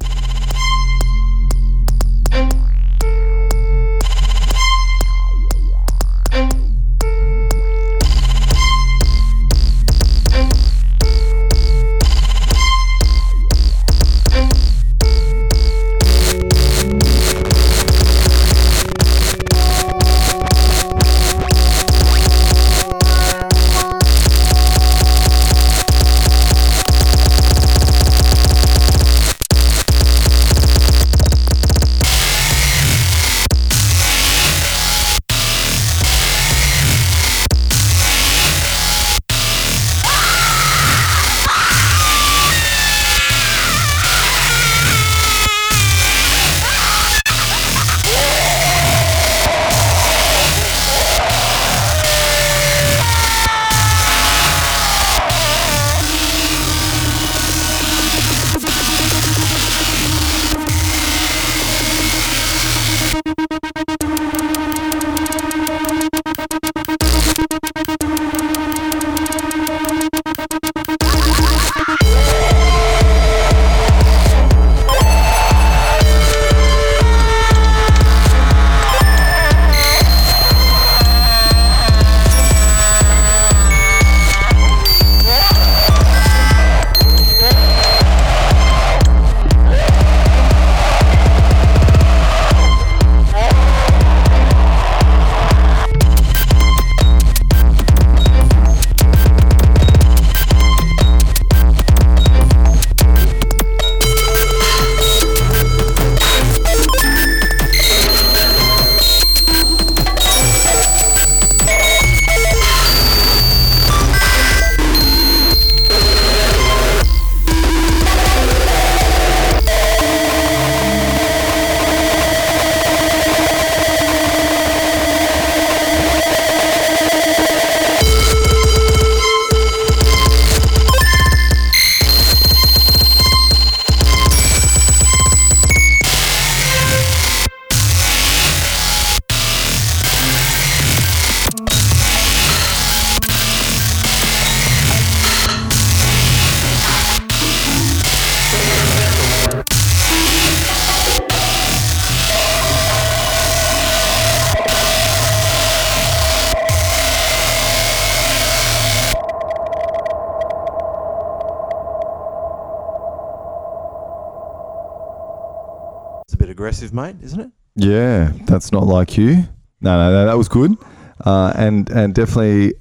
That's 168.64 168.72
not 168.72 168.86
like 168.86 169.18
you. 169.18 169.46
No, 169.82 169.98
no, 169.98 170.10
no, 170.10 170.24
that 170.24 170.38
was 170.38 170.48
good. 170.48 170.74
Uh, 171.22 171.52
and 171.54 171.90
and 171.90 172.14
definitely 172.14 172.72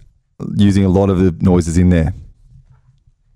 using 0.56 0.86
a 0.86 0.90
lot 0.90 1.10
of 1.10 1.20
the 1.20 1.36
noises 1.44 1.78
in 1.78 1.90
there. 1.90 2.14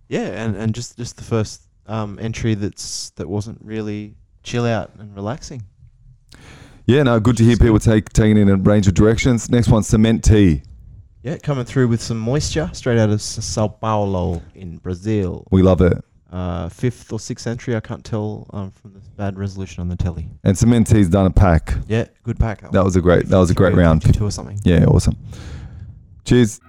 Yeah, 0.08 0.28
and, 0.28 0.56
and 0.56 0.74
just, 0.74 0.95
just 0.95 1.18
the 1.18 1.24
first 1.26 1.64
um, 1.88 2.18
entry 2.22 2.54
that's 2.54 3.10
that 3.18 3.28
wasn't 3.28 3.60
really 3.62 4.16
chill 4.43 4.66
out 4.66 4.91
and 4.98 5.14
relaxing. 5.14 5.64
Yeah, 6.86 7.04
no, 7.04 7.20
good 7.20 7.36
to 7.36 7.43
hear 7.43 7.58
people 7.58 7.80
take 7.80 8.14
taking 8.14 8.38
in 8.38 8.48
a 8.48 8.56
range 8.56 8.88
of 8.88 8.93
directions. 8.93 9.50
Next 9.50 9.68
one, 9.68 9.84
Cement 9.84 10.24
Tea. 10.24 10.62
Yeah, 11.24 11.36
coming 11.39 11.66
through 11.66 11.89
with 11.89 12.02
some 12.02 12.18
moisture 12.18 12.70
straight 12.72 12.98
out 12.98 13.10
of 13.10 13.22
Sao 13.22 13.68
Paulo 13.68 14.41
in 14.56 14.78
Brazil. 14.78 15.45
We 15.52 15.64
love 15.64 15.82
it. 15.82 16.02
Uh, 16.30 16.68
fifth 16.68 17.14
or 17.14 17.20
sixth 17.20 17.48
entry, 17.48 17.74
I 17.76 17.80
can't 17.80 18.04
tell 18.04 18.48
um, 18.52 18.72
from 18.72 18.94
the 18.94 19.00
bad 19.16 19.40
resolution 19.40 19.80
on 19.80 19.88
the 19.88 19.96
telly. 19.96 20.28
And 20.44 20.58
Cement 20.58 20.88
Tea's 20.88 21.08
done 21.08 21.26
a 21.26 21.30
pack. 21.30 21.76
Yeah, 21.88 22.06
good 22.24 22.38
pack. 22.38 22.70
That 22.72 22.84
was 22.84 22.98
a 22.98 23.02
great 23.02 23.28
that 23.28 23.38
was 23.38 23.50
a 23.50 23.54
great 23.54 23.76
round. 23.76 24.04
52 24.04 24.26
or 24.26 24.32
something. 24.32 24.60
Yeah, 24.66 24.86
awesome. 24.86 25.16
Cheers. 26.26 26.60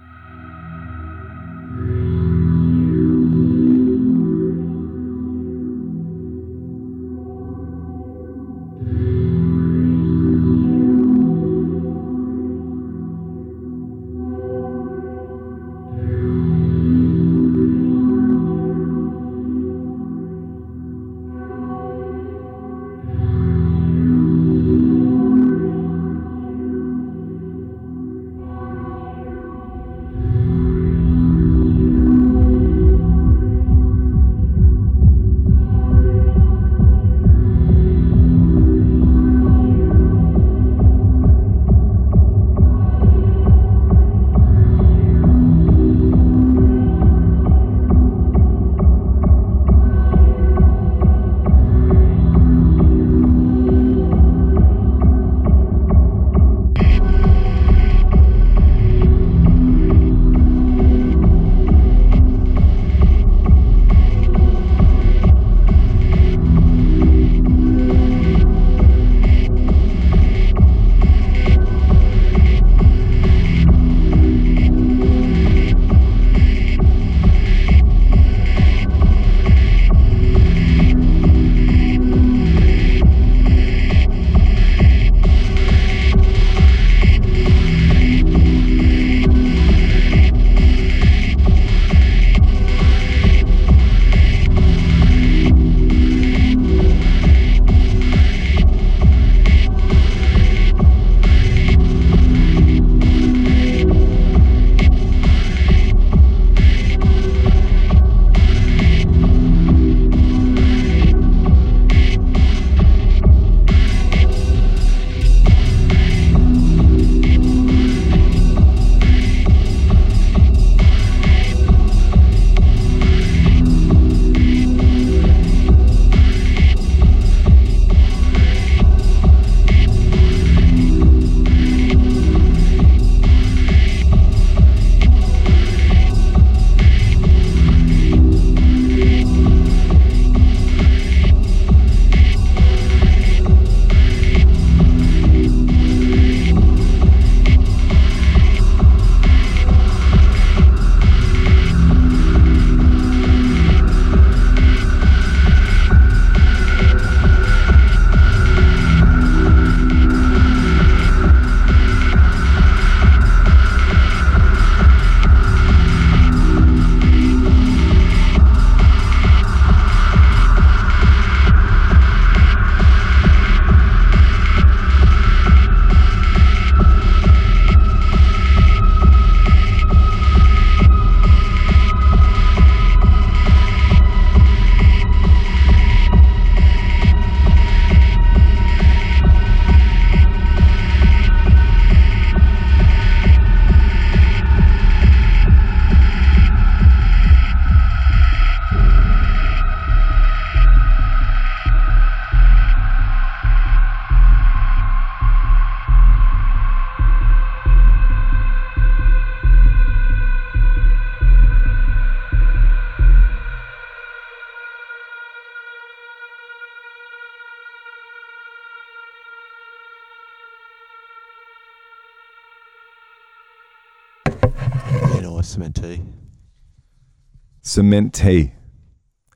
Cement 227.89 228.13
tea 228.13 228.51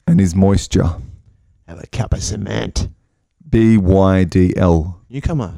and 0.05 0.19
his 0.19 0.35
moisture. 0.35 0.87
Have 1.67 1.81
a 1.81 1.87
cup 1.87 2.13
of 2.13 2.21
cement. 2.21 2.87
BYDL. 3.49 4.95
Newcomer, 5.09 5.55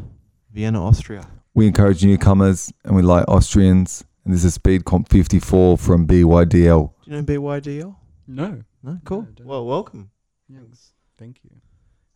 Vienna, 0.53 0.81
Austria. 0.81 1.27
We 1.53 1.67
encourage 1.67 2.05
newcomers 2.05 2.71
and 2.85 2.95
we 2.95 3.01
like 3.01 3.27
Austrians. 3.27 4.05
And 4.23 4.33
this 4.33 4.45
is 4.45 4.53
Speed 4.53 4.85
Comp 4.85 5.09
54 5.09 5.77
from 5.77 6.07
BYDL. 6.07 6.93
Do 7.03 7.11
you 7.11 7.17
know 7.17 7.23
BYDL? 7.23 7.97
No. 8.27 8.61
No, 8.81 8.97
cool. 9.03 9.27
I 9.27 9.31
don't. 9.33 9.45
well, 9.45 9.65
welcome. 9.65 10.09
Thanks. 10.49 10.93
Thank 11.19 11.39
you. 11.43 11.51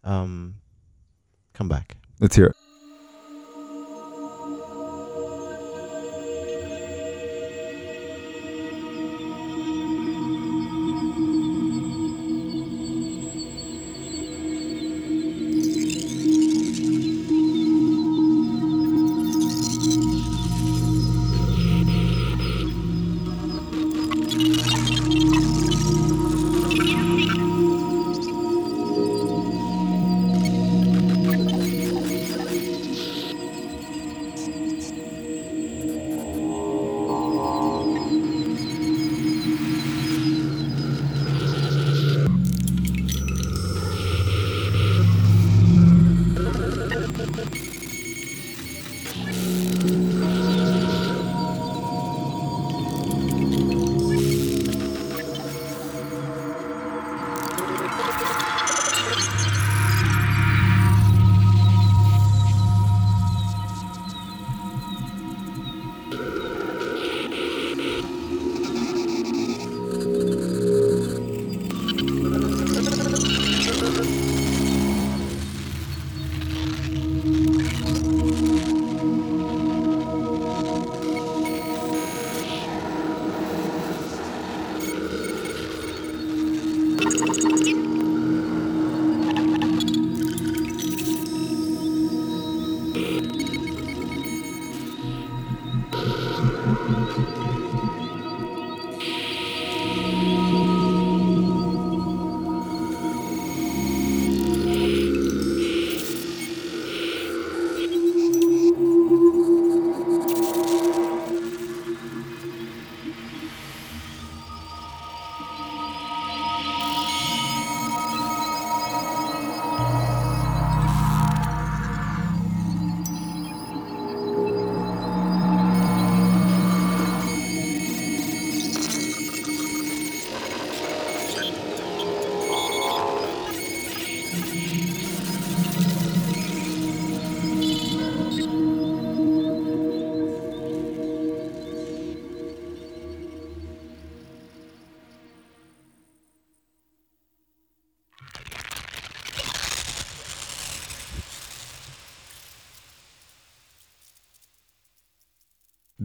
Um, 0.09 0.55
come 1.53 1.67
back. 1.67 1.97
Let's 2.21 2.37
hear 2.37 2.45
it. 2.45 2.55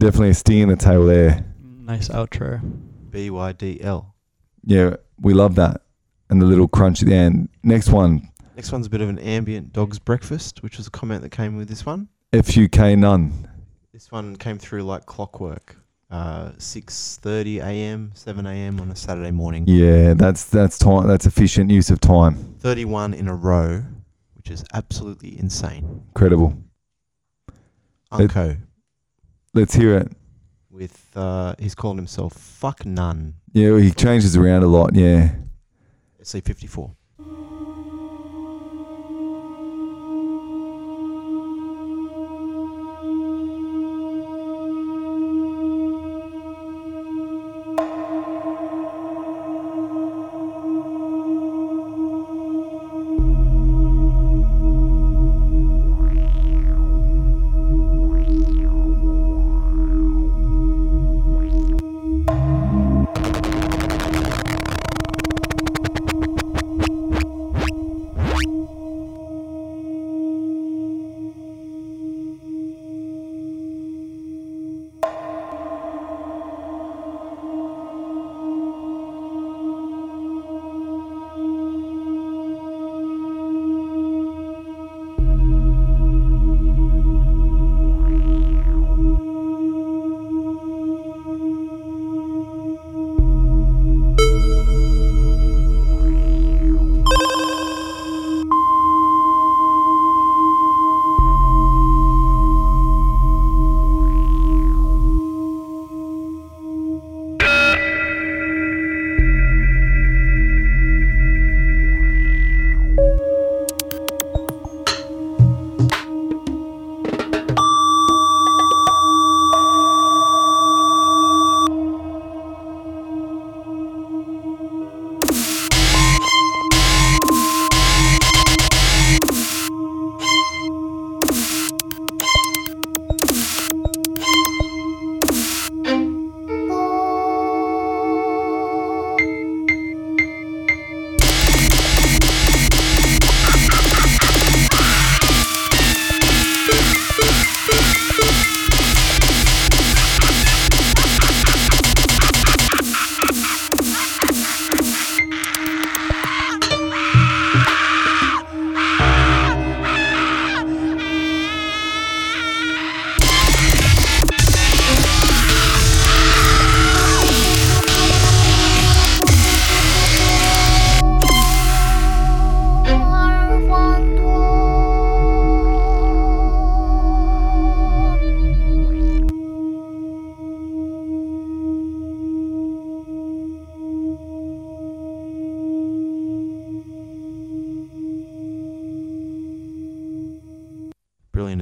Definitely 0.05 0.29
a 0.29 0.33
sting 0.35 0.59
in 0.59 0.69
the 0.69 0.75
tail 0.75 1.03
there. 1.03 1.43
Nice 1.63 2.09
outro. 2.09 2.61
BYDL. 3.09 4.05
Yeah, 4.63 4.97
we 5.19 5.33
love 5.33 5.55
that. 5.55 5.81
And 6.29 6.39
the 6.39 6.45
little 6.45 6.67
crunch 6.67 7.01
at 7.01 7.07
the 7.07 7.15
end. 7.15 7.49
Next 7.63 7.89
one, 7.89 8.29
Next 8.55 8.71
one's 8.71 8.85
a 8.85 8.89
bit 8.91 9.01
of 9.01 9.09
an 9.09 9.17
ambient 9.17 9.73
dog's 9.73 9.97
breakfast, 9.97 10.61
which 10.61 10.77
was 10.77 10.85
a 10.85 10.91
comment 10.91 11.23
that 11.23 11.29
came 11.29 11.55
with 11.55 11.67
this 11.69 11.87
one. 11.87 12.07
FUKNONE. 12.33 13.49
This 13.93 14.11
one 14.11 14.35
came 14.35 14.59
through 14.59 14.83
like 14.83 15.07
clockwork. 15.07 15.75
Uh, 16.11 16.51
6:30 16.59 17.63
a.m., 17.63 18.11
7 18.13 18.45
a.m. 18.45 18.79
on 18.79 18.91
a 18.91 18.95
Saturday 18.95 19.31
morning. 19.31 19.63
Yeah, 19.65 20.13
that's 20.13 20.45
that's 20.45 20.77
time. 20.77 21.07
That's 21.07 21.25
efficient 21.25 21.71
use 21.71 21.89
of 21.89 21.99
time. 21.99 22.35
31 22.59 23.15
in 23.15 23.27
a 23.27 23.33
row, 23.33 23.83
which 24.35 24.51
is 24.51 24.63
absolutely 24.71 25.39
insane. 25.39 26.03
Incredible. 26.09 26.55
It- 27.47 27.55
Unco 28.11 28.57
Let's 29.55 29.73
hear 29.73 29.97
it. 29.97 30.11
with 30.69 31.09
uh, 31.15 31.55
he's 31.57 31.75
calling 31.75 31.95
himself 31.97 32.33
fuck 32.33 32.85
none. 32.85 33.35
Yeah, 33.53 33.79
he 33.79 33.91
changes 33.91 34.35
around 34.35 34.63
a 34.63 34.67
lot. 34.67 34.93
Yeah. 34.93 35.33
SC54. 36.21 36.73
brilliant 36.75 37.04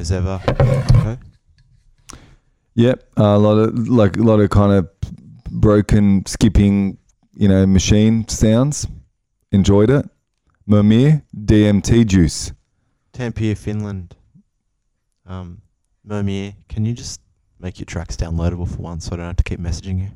as 0.03 0.11
ever. 0.11 0.41
Okay. 0.49 1.17
Yep, 2.75 3.03
a 3.17 3.37
lot 3.39 3.57
of 3.57 3.87
like 3.87 4.17
a 4.17 4.21
lot 4.21 4.39
of 4.41 4.49
kind 4.49 4.73
of 4.73 4.89
broken 5.49 6.25
skipping, 6.25 6.97
you 7.33 7.47
know, 7.47 7.65
machine 7.65 8.27
sounds. 8.27 8.85
Enjoyed 9.51 9.89
it. 9.89 10.05
Mur 10.65 10.83
Mir 10.83 11.23
DMT 11.35 12.05
juice. 12.05 12.51
Tampere, 13.13 13.55
Finland. 13.55 14.15
Um, 15.25 15.61
Mur 16.03 16.23
Mir, 16.23 16.53
can 16.67 16.85
you 16.85 16.93
just 16.93 17.21
make 17.59 17.79
your 17.79 17.85
tracks 17.85 18.17
downloadable 18.17 18.67
for 18.67 18.81
once 18.81 19.05
so 19.05 19.13
I 19.13 19.17
don't 19.17 19.27
have 19.27 19.35
to 19.37 19.43
keep 19.43 19.59
messaging 19.59 20.01
you? 20.01 20.09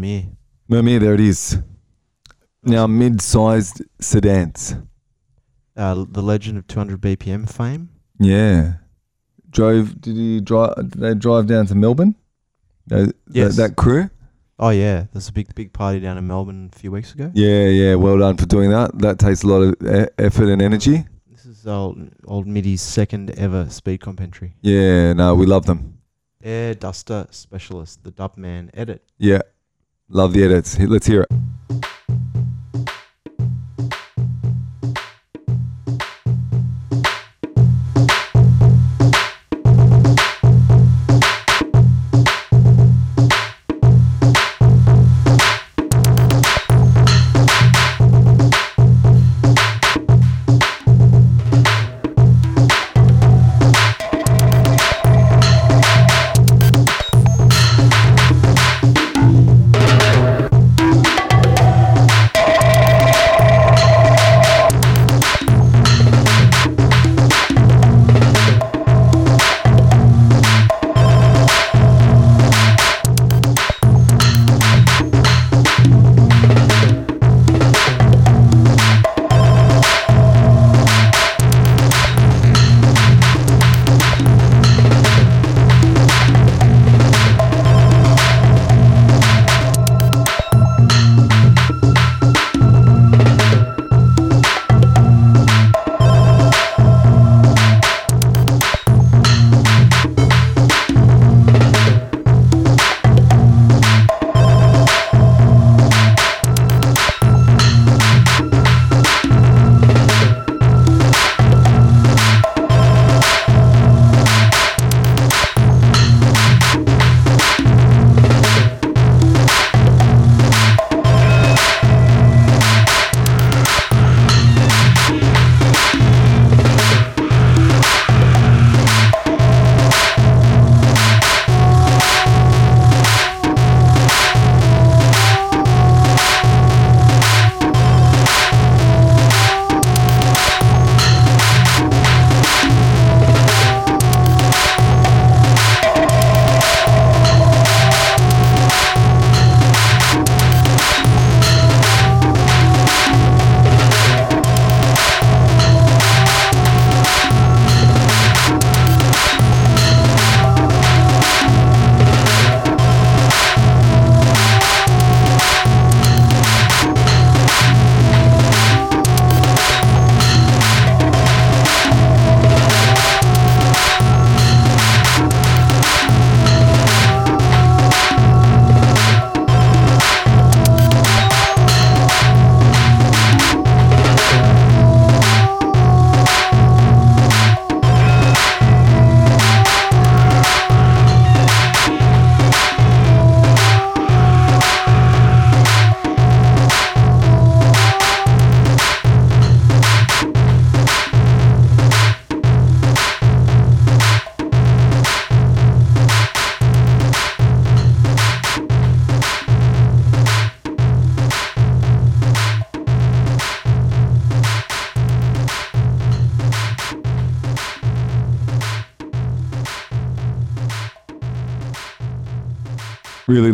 Mur 0.00 0.82
Mir. 0.82 0.98
There 0.98 1.14
it 1.14 1.20
is. 1.20 1.58
Now, 2.62 2.86
mid-sized 2.86 3.82
sedans. 4.00 4.76
Uh, 5.76 6.04
the 6.08 6.22
Legend 6.22 6.58
of 6.58 6.66
200 6.66 7.00
BPM 7.00 7.48
fame. 7.48 7.88
Yeah. 8.18 8.74
Drove. 9.50 10.00
Did 10.00 10.16
he 10.16 10.40
drive? 10.40 10.74
Did 10.76 10.92
they 10.92 11.14
drive 11.14 11.46
down 11.46 11.66
to 11.66 11.74
Melbourne? 11.74 12.14
That, 12.88 13.14
Yes. 13.30 13.56
that, 13.56 13.68
that 13.70 13.76
crew. 13.76 14.10
Oh 14.60 14.70
yeah, 14.70 15.06
there's 15.12 15.28
a 15.28 15.32
big 15.32 15.54
big 15.54 15.72
party 15.72 16.00
down 16.00 16.18
in 16.18 16.26
Melbourne 16.26 16.70
a 16.74 16.76
few 16.78 16.90
weeks 16.90 17.14
ago. 17.14 17.30
Yeah, 17.32 17.66
yeah. 17.68 17.94
Well 17.94 18.18
done 18.18 18.36
for 18.36 18.44
doing 18.46 18.70
that. 18.70 18.98
That 18.98 19.18
takes 19.20 19.44
a 19.44 19.46
lot 19.46 19.62
of 19.62 19.74
e- 19.86 20.08
effort 20.18 20.48
and 20.48 20.60
energy. 20.60 21.04
This 21.30 21.46
is 21.46 21.64
old 21.66 22.10
old 22.26 22.48
Middy's 22.48 22.82
second 22.82 23.30
ever 23.38 23.70
speed 23.70 23.98
comp 24.00 24.20
entry. 24.20 24.56
Yeah. 24.60 25.12
No, 25.12 25.34
we 25.36 25.46
love 25.46 25.66
them. 25.66 25.98
Air 26.42 26.74
Duster 26.74 27.26
Specialist, 27.30 28.02
the 28.02 28.10
Dubman 28.10 28.70
edit. 28.74 29.04
Yeah. 29.16 29.42
Love 30.10 30.32
the 30.32 30.42
edits. 30.42 30.78
Let's 30.78 31.06
hear 31.06 31.26
it. 31.30 31.57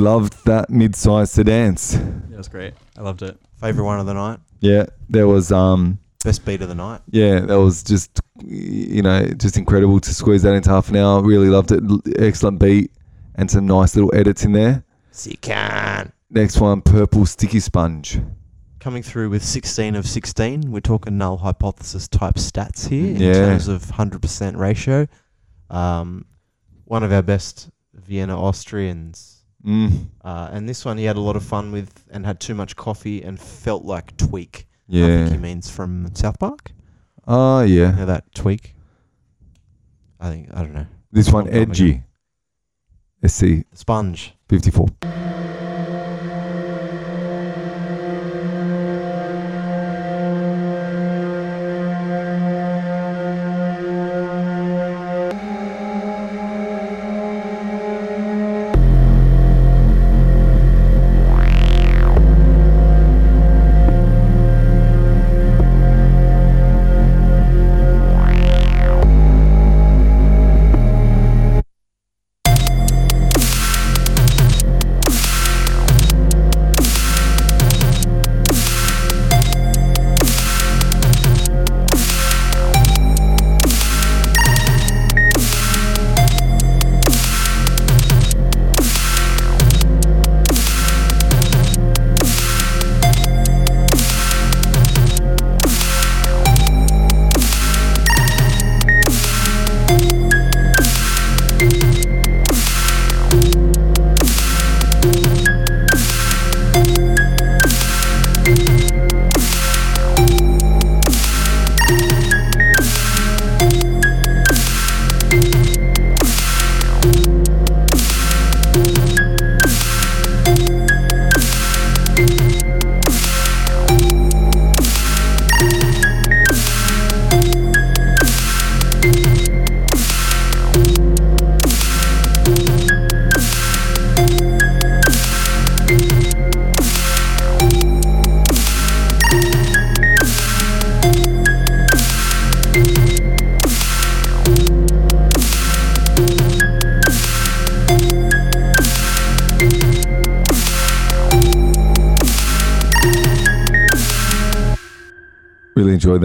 Loved 0.04 0.44
that 0.46 0.70
mid-sized 0.70 1.32
sedans. 1.32 1.94
Yeah, 1.94 2.34
it 2.34 2.36
was 2.36 2.48
great. 2.48 2.74
I 2.96 3.02
loved 3.02 3.22
it. 3.22 3.38
Favorite 3.60 3.84
one 3.84 3.98
of 4.00 4.06
the 4.06 4.14
night. 4.14 4.38
Yeah, 4.60 4.86
there 5.08 5.26
was 5.26 5.50
um 5.50 5.98
Best 6.24 6.44
beat 6.44 6.62
of 6.62 6.68
the 6.68 6.74
night. 6.74 7.00
yeah, 7.10 7.40
that 7.40 7.58
was 7.60 7.82
just 7.82 8.20
you 8.42 9.02
know 9.02 9.26
just 9.36 9.56
incredible 9.56 10.00
to 10.00 10.14
squeeze 10.14 10.42
that 10.42 10.54
into 10.54 10.70
half 10.70 10.88
an 10.88 10.96
hour. 10.96 11.22
Really 11.22 11.48
loved 11.48 11.72
it. 11.72 11.82
Excellent 12.18 12.58
beat 12.60 12.90
and 13.34 13.50
some 13.50 13.66
nice 13.66 13.94
little 13.96 14.14
edits 14.14 14.44
in 14.44 14.52
there. 14.52 14.84
Sican. 15.12 16.12
Next 16.30 16.60
one, 16.60 16.80
purple 16.82 17.26
sticky 17.26 17.60
sponge. 17.60 18.18
Coming 18.80 19.02
through 19.02 19.30
with 19.30 19.42
16 19.44 19.94
of 19.94 20.06
16. 20.06 20.70
We're 20.70 20.80
talking 20.80 21.16
null 21.16 21.38
hypothesis 21.38 22.06
type 22.08 22.34
stats 22.34 22.88
here 22.88 23.14
in 23.14 23.20
Yeah. 23.20 23.32
terms 23.34 23.66
of 23.68 23.82
100% 23.92 24.56
ratio. 24.58 25.06
Um, 25.70 26.26
one 26.84 27.02
of 27.02 27.12
our 27.12 27.22
best 27.22 27.70
Vienna 27.94 28.38
Austrians. 28.38 29.33
Mm. 29.64 30.06
Uh, 30.22 30.50
and 30.52 30.68
this 30.68 30.84
one 30.84 30.98
he 30.98 31.04
had 31.04 31.16
a 31.16 31.20
lot 31.20 31.36
of 31.36 31.42
fun 31.42 31.72
with 31.72 32.04
and 32.10 32.26
had 32.26 32.40
too 32.40 32.54
much 32.54 32.76
coffee 32.76 33.22
and 33.22 33.40
felt 33.40 33.84
like 33.84 34.16
Tweek. 34.16 34.64
Yeah. 34.86 35.04
I 35.04 35.08
think 35.08 35.30
he 35.30 35.36
means 35.38 35.70
from 35.70 36.14
South 36.14 36.38
Park. 36.38 36.72
Oh, 37.26 37.62
yeah. 37.62 37.90
You 37.90 37.96
know 37.96 38.06
that 38.06 38.30
Tweek? 38.34 38.72
I 40.20 40.30
think, 40.30 40.48
I 40.52 40.60
don't 40.60 40.74
know. 40.74 40.86
This 41.12 41.30
one, 41.30 41.48
Edgy. 41.48 42.02
see 43.26 43.64
Sponge. 43.72 44.34
54. 44.48 44.88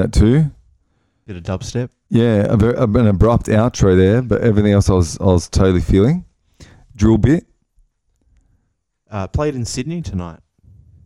That 0.09 0.19
too. 0.19 0.51
Bit 1.25 1.35
of 1.35 1.43
dubstep. 1.43 1.89
Yeah, 2.09 2.45
a 2.49 2.57
very, 2.57 2.75
an 2.75 3.07
abrupt 3.07 3.45
outro 3.47 3.95
there, 3.95 4.21
but 4.21 4.41
everything 4.41 4.73
else 4.73 4.89
I 4.89 4.93
was 4.93 5.19
I 5.19 5.25
was 5.25 5.47
totally 5.47 5.81
feeling. 5.81 6.25
Drillbit. 6.97 7.45
Uh, 9.09 9.27
played 9.27 9.55
in 9.55 9.65
Sydney 9.65 10.01
tonight. 10.01 10.39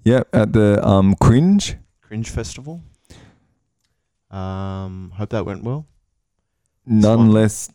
Yep, 0.06 0.30
at 0.34 0.54
the 0.54 0.86
um 0.86 1.16
cringe. 1.16 1.76
Cringe 2.02 2.30
Festival. 2.30 2.82
Um, 4.32 5.12
hope 5.16 5.30
that 5.30 5.46
went 5.46 5.64
well. 5.64 5.86
Noneless 6.90 7.70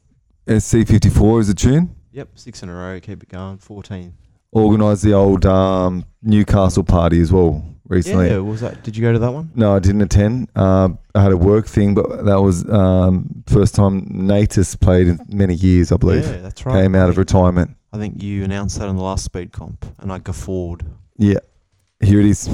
SC54 0.46 1.40
is 1.40 1.48
a 1.48 1.54
tune. 1.54 1.94
Yep, 2.12 2.30
six 2.34 2.62
in 2.62 2.68
a 2.68 2.74
row. 2.74 2.98
Keep 3.00 3.22
it 3.22 3.28
going. 3.28 3.58
14. 3.58 4.14
Organised 4.54 5.02
the 5.02 5.12
old 5.12 5.44
um, 5.46 6.04
Newcastle 6.22 6.82
party 6.82 7.20
as 7.20 7.30
well 7.30 7.62
recently. 7.88 8.28
Yeah, 8.28 8.38
was 8.38 8.60
that? 8.60 8.82
Did 8.82 8.96
you 8.96 9.02
go 9.02 9.12
to 9.12 9.18
that 9.18 9.32
one? 9.32 9.50
No, 9.54 9.74
I 9.74 9.78
didn't 9.78 10.02
attend. 10.02 10.48
Uh, 10.54 10.90
I 11.14 11.22
had 11.22 11.32
a 11.32 11.36
work 11.36 11.66
thing, 11.66 11.94
but 11.94 12.24
that 12.24 12.40
was 12.40 12.68
um, 12.70 13.44
first 13.46 13.74
time 13.74 14.06
Natus 14.08 14.76
played 14.76 15.08
in 15.08 15.18
many 15.28 15.54
years, 15.54 15.92
I 15.92 15.96
believe. 15.96 16.24
Yeah, 16.24 16.38
that's 16.38 16.64
right. 16.64 16.82
Came 16.82 16.94
out 16.94 17.08
of 17.08 17.18
retirement. 17.18 17.76
I 17.92 17.98
think 17.98 18.22
you 18.22 18.44
announced 18.44 18.78
that 18.78 18.88
on 18.88 18.96
the 18.96 19.02
last 19.02 19.24
speed 19.24 19.52
comp, 19.52 19.86
and 19.98 20.12
I 20.12 20.18
guffawed. 20.18 20.84
Yeah, 21.16 21.38
here 22.00 22.20
it 22.20 22.26
is. 22.26 22.48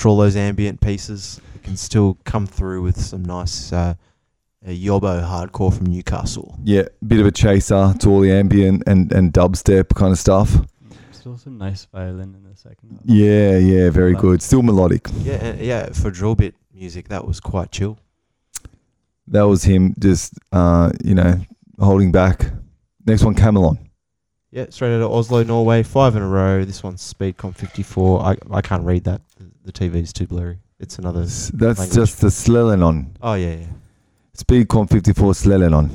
After 0.00 0.08
all 0.08 0.16
those 0.16 0.34
ambient 0.34 0.80
pieces, 0.80 1.42
it 1.54 1.62
can 1.62 1.76
still 1.76 2.16
come 2.24 2.46
through 2.46 2.80
with 2.80 2.98
some 2.98 3.22
nice 3.22 3.70
uh, 3.70 3.92
uh, 4.66 4.70
Yobo 4.70 5.22
hardcore 5.22 5.76
from 5.76 5.88
Newcastle. 5.88 6.58
Yeah, 6.64 6.84
bit 7.06 7.20
of 7.20 7.26
a 7.26 7.30
chaser 7.30 7.92
to 7.98 8.08
all 8.08 8.20
the 8.20 8.32
ambient 8.32 8.84
and, 8.86 9.12
and 9.12 9.30
dubstep 9.30 9.94
kind 9.94 10.10
of 10.10 10.18
stuff. 10.18 10.56
Still 11.12 11.36
some 11.36 11.58
nice 11.58 11.84
violin 11.84 12.34
in 12.34 12.44
the 12.48 12.56
second 12.56 12.92
half. 12.92 13.00
Yeah, 13.04 13.58
yeah, 13.58 13.90
very 13.90 14.14
good. 14.14 14.40
Still 14.40 14.62
melodic. 14.62 15.06
Yeah, 15.18 15.34
and, 15.34 15.60
yeah. 15.60 15.90
For 15.92 16.10
Drillbit 16.10 16.54
music, 16.72 17.08
that 17.08 17.26
was 17.26 17.38
quite 17.38 17.70
chill. 17.70 17.98
That 19.26 19.42
was 19.42 19.64
him 19.64 19.94
just, 19.98 20.32
uh, 20.50 20.92
you 21.04 21.14
know, 21.14 21.34
holding 21.78 22.10
back. 22.10 22.46
Next 23.04 23.22
one, 23.22 23.34
Kamelon. 23.34 23.76
Yeah, 24.52 24.66
straight 24.70 24.94
out 24.96 25.02
of 25.02 25.12
Oslo, 25.12 25.42
Norway, 25.44 25.82
five 25.84 26.16
in 26.16 26.22
a 26.22 26.28
row. 26.28 26.64
This 26.64 26.82
one's 26.82 27.02
Speedcomp 27.14 27.56
54. 27.56 28.20
I 28.22 28.36
I 28.50 28.60
can't 28.60 28.84
read 28.84 29.04
that. 29.04 29.20
The, 29.64 29.70
TV's 29.72 30.12
too 30.12 30.26
blurry. 30.26 30.58
It's 30.80 30.98
another. 30.98 31.22
S- 31.22 31.52
That's 31.54 31.78
language. 31.78 31.94
just 31.94 32.20
the 32.20 32.26
Sselenon. 32.28 33.10
Oh 33.22 33.34
yeah, 33.34 33.54
yeah. 33.56 33.66
Speedcomp 34.36 34.90
54 34.90 35.32
Sselenon. 35.34 35.90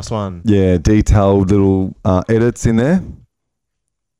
Nice 0.00 0.10
one. 0.10 0.40
Yeah, 0.46 0.78
detailed 0.78 1.50
little 1.50 1.94
uh, 2.06 2.22
edits 2.26 2.64
in 2.64 2.76
there. 2.76 3.02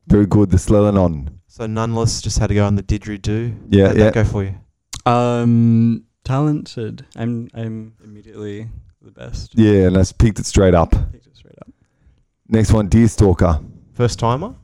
Very 0.07 0.26
good. 0.26 0.51
The 0.51 0.59
Sselenon. 0.59 1.33
So 1.47 1.64
Noneless, 1.66 2.22
just 2.22 2.39
had 2.39 2.49
to 2.49 2.55
go 2.55 2.66
on 2.66 2.74
the 2.74 2.83
didgeridoo. 2.83 3.57
Yeah, 3.70 3.87
How'd 3.89 3.97
yeah. 3.97 4.05
that 4.05 4.14
go 4.14 4.24
for 4.24 4.45
you? 4.45 4.55
Um, 5.11 6.05
talented. 6.22 7.07
I'm 7.16 7.49
I'm 7.55 7.95
immediately 8.05 8.68
the 9.01 9.11
best. 9.11 9.53
Yeah, 9.59 9.87
and 9.87 9.97
that's 9.97 10.12
picked 10.12 10.39
it 10.39 10.45
straight 10.45 10.74
up. 10.74 10.91
Picked 11.12 11.26
it 11.28 11.35
straight 11.37 11.57
up. 11.62 11.68
Next 12.47 12.72
one, 12.74 12.91
Deerstalker. 12.91 13.64
First 13.95 14.18
timer, 14.18 14.55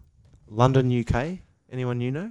London, 0.49 0.93
UK. 1.01 1.39
Anyone 1.73 2.03
you 2.03 2.11
know? 2.11 2.31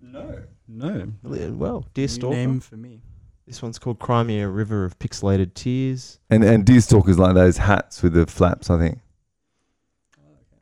No. 0.00 0.42
No. 0.68 1.12
Yeah, 1.28 1.48
Well, 1.48 1.84
New 1.96 2.04
Deerstalker. 2.06 2.30
name 2.30 2.60
for 2.60 2.76
me. 2.76 3.02
This 3.46 3.60
one's 3.60 3.78
called 3.78 3.98
Cry 3.98 4.22
Me 4.22 4.40
a 4.40 4.48
River 4.48 4.84
of 4.84 4.98
Pixelated 4.98 5.54
Tears. 5.54 6.20
And 6.30 6.44
and 6.44 6.64
Deerstalker's 6.64 7.18
like 7.18 7.34
those 7.34 7.56
hats 7.58 8.02
with 8.02 8.14
the 8.14 8.26
flaps, 8.26 8.70
I 8.70 8.78
think. 8.78 9.00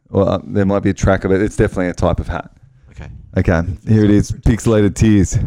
Well, 0.09 0.29
uh, 0.29 0.41
there 0.45 0.67
might 0.67 0.81
be 0.81 0.91
a 0.91 0.95
track 0.95 1.25
of 1.25 1.31
it. 1.31 1.41
It's 1.41 1.57
definitely 1.57 1.89
a 1.89 1.95
type 1.95 2.19
of 2.19 2.27
hat. 2.27 2.51
Okay. 2.91 3.11
Okay, 3.37 3.63
here 3.87 4.05
it 4.05 4.11
is. 4.11 4.33
Pixelated 4.33 4.95
Tears. 4.95 5.39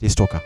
Deerstalker. 0.00 0.42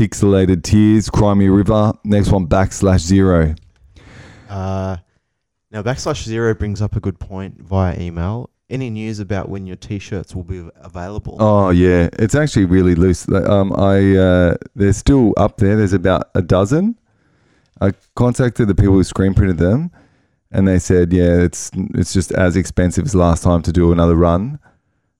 Pixelated 0.00 0.62
Tears, 0.62 1.10
Cry 1.10 1.34
Me 1.34 1.48
a 1.48 1.52
River. 1.52 1.92
Next 2.04 2.30
one, 2.30 2.46
backslash 2.46 3.00
zero. 3.00 3.54
Uh, 4.48 4.96
now, 5.70 5.82
backslash 5.82 6.24
zero 6.24 6.54
brings 6.54 6.80
up 6.80 6.96
a 6.96 7.00
good 7.00 7.18
point 7.18 7.60
via 7.60 8.00
email. 8.00 8.48
Any 8.70 8.88
news 8.88 9.20
about 9.20 9.50
when 9.50 9.66
your 9.66 9.76
t-shirts 9.76 10.34
will 10.34 10.42
be 10.42 10.66
available? 10.76 11.36
Oh 11.38 11.68
yeah, 11.68 12.08
it's 12.14 12.34
actually 12.34 12.64
really 12.64 12.94
loose. 12.94 13.28
Um, 13.28 13.74
I 13.74 14.16
uh, 14.16 14.54
they're 14.74 14.94
still 14.94 15.34
up 15.36 15.58
there. 15.58 15.76
There's 15.76 15.92
about 15.92 16.30
a 16.34 16.40
dozen. 16.40 16.98
I 17.82 17.92
contacted 18.16 18.68
the 18.68 18.74
people 18.74 18.94
who 18.94 19.04
screen 19.04 19.34
printed 19.34 19.58
them, 19.58 19.90
and 20.50 20.66
they 20.66 20.78
said, 20.78 21.12
yeah, 21.12 21.42
it's 21.42 21.70
it's 21.92 22.14
just 22.14 22.32
as 22.32 22.56
expensive 22.56 23.04
as 23.04 23.14
last 23.14 23.42
time 23.42 23.60
to 23.62 23.70
do 23.70 23.92
another 23.92 24.16
run. 24.16 24.60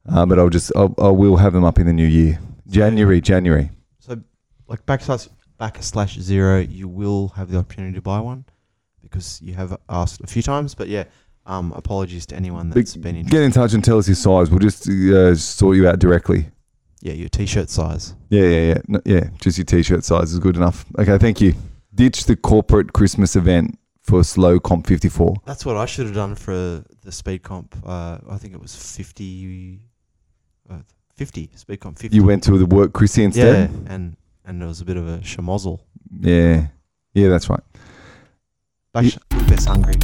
Uh, 0.09 0.25
but 0.25 0.39
I'll 0.39 0.49
just 0.49 0.73
I'll, 0.75 0.95
I 0.97 1.09
will 1.09 1.37
have 1.37 1.53
them 1.53 1.65
up 1.65 1.79
in 1.79 1.85
the 1.85 1.93
new 1.93 2.09
year, 2.09 2.41
January, 2.67 3.21
January. 3.21 3.73
Like 4.71 4.87
backslash 4.87 5.29
backslash 5.59 6.19
zero, 6.21 6.61
you 6.61 6.87
will 6.87 7.29
have 7.31 7.51
the 7.51 7.59
opportunity 7.59 7.97
to 7.97 8.01
buy 8.01 8.21
one 8.21 8.45
because 9.03 9.43
you 9.43 9.55
have 9.55 9.77
asked 9.89 10.21
a 10.23 10.29
few 10.29 10.43
times. 10.43 10.77
But 10.77 10.87
yeah, 10.87 11.05
um, 11.45 11.73
apologies 11.75 12.25
to 12.27 12.37
anyone 12.37 12.71
that's 12.71 12.97
been 12.97 13.17
interested. 13.17 13.37
Get 13.37 13.43
in 13.43 13.51
touch 13.51 13.75
and 13.75 13.85
tell 13.85 13.99
us 13.99 14.07
your 14.07 14.15
size. 14.15 14.49
We'll 14.49 14.61
just 14.61 14.89
uh, 14.89 15.35
sort 15.35 15.77
you 15.77 15.89
out 15.89 15.99
directly. 15.99 16.47
Yeah, 17.01 17.15
your 17.15 17.29
t-shirt 17.29 17.69
size. 17.69 18.15
Yeah, 18.29 18.45
yeah, 18.45 18.61
yeah, 18.61 18.79
no, 18.87 19.01
yeah. 19.05 19.31
Just 19.41 19.59
your 19.59 19.65
t-shirt 19.65 20.05
size 20.05 20.33
is 20.33 20.39
good 20.39 20.57
enough. 20.57 20.85
Okay, 20.97 21.19
thank 21.19 21.41
you. 21.41 21.55
Ditch 21.93 22.25
the 22.25 22.37
corporate 22.37 22.93
Christmas 22.93 23.35
event 23.35 23.77
for 24.03 24.23
slow 24.23 24.61
comp 24.61 24.87
54. 24.87 25.35
That's 25.47 25.67
what 25.67 25.77
I 25.77 25.87
should 25.87 26.07
have 26.07 26.15
done 26.15 26.37
for 26.37 26.85
the 27.03 27.11
speed 27.11 27.43
comp. 27.43 27.75
Uh, 27.85 28.19
I 28.31 28.37
think 28.37 28.55
it 28.55 28.61
was 28.61 28.77
50, 28.77 29.81
uh, 30.71 30.79
50 31.17 31.51
speed 31.57 31.81
comp 31.81 31.99
50. 31.99 32.15
You 32.15 32.25
went 32.25 32.45
to 32.45 32.57
the 32.57 32.67
work 32.67 32.93
Chrissy 32.93 33.25
instead 33.25 33.71
yeah, 33.71 33.93
and 33.93 34.17
and 34.51 34.61
there 34.61 34.67
was 34.69 34.81
a 34.81 34.85
bit 34.85 34.97
of 34.97 35.07
a 35.07 35.19
schmozzle. 35.19 35.79
Yeah. 36.21 36.67
Yeah, 37.15 37.29
that's 37.29 37.49
right. 37.49 37.63
Bash, 38.93 39.17
Best 39.49 39.69
hungry. 39.69 39.95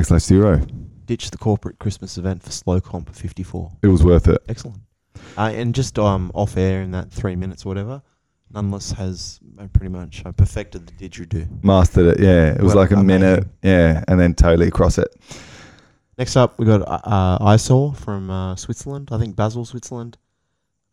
Backslash 0.00 0.22
zero. 0.24 0.60
Ditch 1.06 1.30
the 1.30 1.38
corporate 1.38 1.78
Christmas 1.78 2.18
event 2.18 2.42
for 2.42 2.50
slow 2.50 2.80
comp 2.80 3.14
54. 3.14 3.72
It 3.82 3.86
was 3.88 4.02
worth 4.04 4.28
it. 4.28 4.42
Excellent. 4.48 4.78
Uh, 5.38 5.52
and 5.54 5.74
just 5.74 5.98
um, 5.98 6.30
off 6.34 6.56
air 6.56 6.82
in 6.82 6.90
that 6.92 7.10
three 7.10 7.36
minutes 7.36 7.64
or 7.64 7.68
whatever, 7.70 8.02
Noneless 8.52 8.92
has 8.94 9.40
uh, 9.58 9.66
pretty 9.72 9.88
much 9.88 10.22
uh, 10.26 10.32
perfected 10.32 10.86
the 10.86 11.08
didgeridoo. 11.08 11.62
Mastered 11.64 12.06
it. 12.06 12.20
Yeah. 12.20 12.52
It 12.54 12.60
was 12.62 12.74
Well, 12.74 12.84
like 12.84 12.90
a 12.90 12.94
amazing. 12.96 13.20
minute. 13.20 13.46
Yeah. 13.62 14.04
And 14.08 14.18
then 14.20 14.34
totally 14.34 14.68
across 14.68 14.98
it. 14.98 15.08
Next 16.18 16.36
up, 16.36 16.58
we 16.58 16.64
got 16.66 16.82
uh, 16.82 17.00
uh, 17.04 17.38
Isor 17.54 17.96
from 17.96 18.30
uh, 18.30 18.56
Switzerland. 18.56 19.10
I 19.12 19.18
think 19.18 19.36
Basel, 19.36 19.64
Switzerland. 19.64 20.16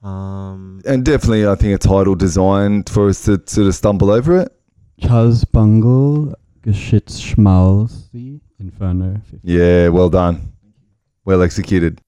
Um, 0.03 0.81
And 0.85 1.05
definitely, 1.05 1.47
I 1.47 1.55
think 1.55 1.73
a 1.73 1.77
title 1.77 2.15
designed 2.15 2.89
for 2.89 3.07
us 3.09 3.23
to 3.25 3.41
sort 3.45 3.67
of 3.67 3.75
stumble 3.75 4.11
over 4.11 4.37
it. 4.39 4.51
Chaz 5.01 5.43
Bungle, 5.49 6.35
Geschitz 6.61 7.19
Schmalzi, 7.21 7.93
Inferno. 7.93 7.99
50. 7.99 8.02
Yeah. 9.41 9.89
Well 9.89 10.09
done. 10.09 10.53
Well 11.25 11.41
executed. 11.41 12.02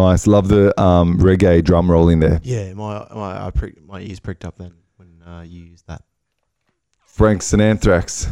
Nice. 0.00 0.26
Love 0.26 0.48
the 0.48 0.80
um, 0.80 1.18
reggae 1.18 1.62
drum 1.62 1.90
roll 1.90 2.08
in 2.08 2.20
there. 2.20 2.40
Yeah, 2.42 2.72
my 2.72 3.06
my 3.14 3.46
I 3.46 3.50
prick, 3.50 3.82
my 3.84 4.00
ears 4.00 4.18
pricked 4.18 4.46
up 4.46 4.56
then 4.56 4.72
when 4.96 5.22
uh, 5.22 5.42
you 5.42 5.62
used 5.62 5.86
that. 5.88 6.02
Frank 7.04 7.42
Sinanthrax. 7.42 8.30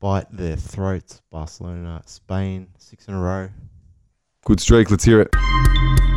Bite 0.00 0.26
their 0.30 0.56
throats. 0.56 1.20
Barcelona, 1.30 2.02
Spain, 2.06 2.68
six 2.78 3.06
in 3.06 3.14
a 3.14 3.20
row. 3.20 3.50
Good 4.46 4.60
streak. 4.60 4.90
Let's 4.90 5.04
hear 5.04 5.20
it. 5.20 6.07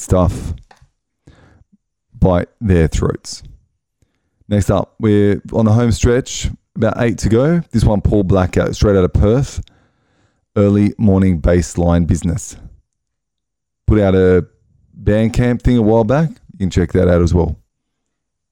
Stuff. 0.00 0.54
Bite 2.18 2.48
their 2.58 2.88
throats. 2.88 3.42
Next 4.48 4.70
up, 4.70 4.94
we're 4.98 5.42
on 5.52 5.66
the 5.66 5.72
home 5.72 5.92
stretch, 5.92 6.48
about 6.74 6.94
eight 7.02 7.18
to 7.18 7.28
go. 7.28 7.60
This 7.70 7.84
one, 7.84 8.00
Paul 8.00 8.24
Blackout, 8.24 8.74
straight 8.74 8.96
out 8.96 9.04
of 9.04 9.12
Perth. 9.12 9.60
Early 10.56 10.94
morning 10.96 11.40
baseline 11.42 12.06
business. 12.06 12.56
Put 13.86 14.00
out 14.00 14.14
a 14.14 14.46
Bandcamp 14.98 15.60
thing 15.60 15.76
a 15.76 15.82
while 15.82 16.04
back. 16.04 16.30
You 16.30 16.58
can 16.58 16.70
check 16.70 16.92
that 16.92 17.06
out 17.06 17.20
as 17.20 17.34
well. 17.34 17.56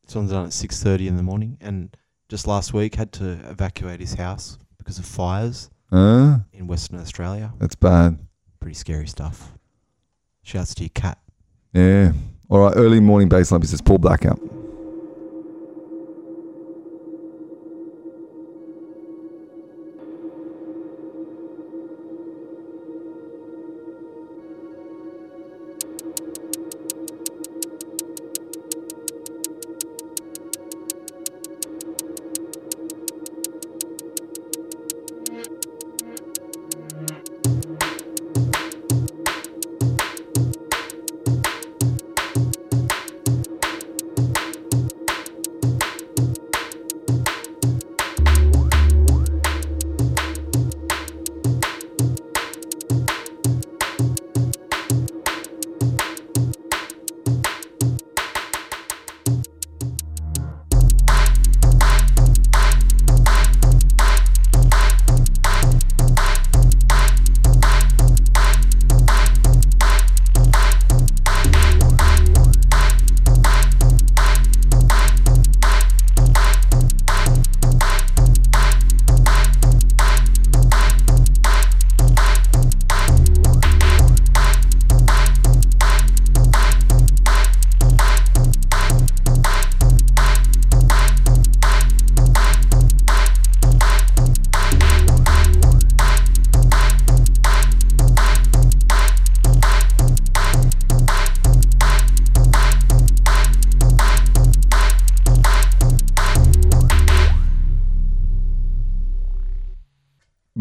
This 0.04 0.14
one's 0.14 0.30
done 0.30 0.44
at 0.44 0.52
six 0.52 0.82
thirty 0.82 1.08
in 1.08 1.16
the 1.16 1.22
morning, 1.22 1.56
and 1.62 1.96
just 2.28 2.46
last 2.46 2.74
week 2.74 2.94
had 2.94 3.10
to 3.14 3.30
evacuate 3.48 4.00
his 4.00 4.14
house 4.14 4.58
because 4.76 4.98
of 4.98 5.06
fires 5.06 5.70
Uh, 5.90 6.40
in 6.52 6.66
Western 6.66 7.00
Australia. 7.00 7.54
that's 7.58 7.74
bad. 7.74 8.18
Pretty 8.60 8.74
scary 8.74 9.06
stuff. 9.08 9.54
Shouts 10.42 10.74
to 10.76 10.82
your 10.84 10.90
cat. 10.90 11.18
Yeah. 11.72 12.12
All 12.48 12.60
right, 12.60 12.72
early 12.76 13.00
morning 13.00 13.28
baseline 13.28 13.60
business, 13.60 13.80
Paul 13.80 13.98
Blackout. 13.98 14.40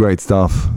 Great 0.07 0.21
stuff. 0.21 0.69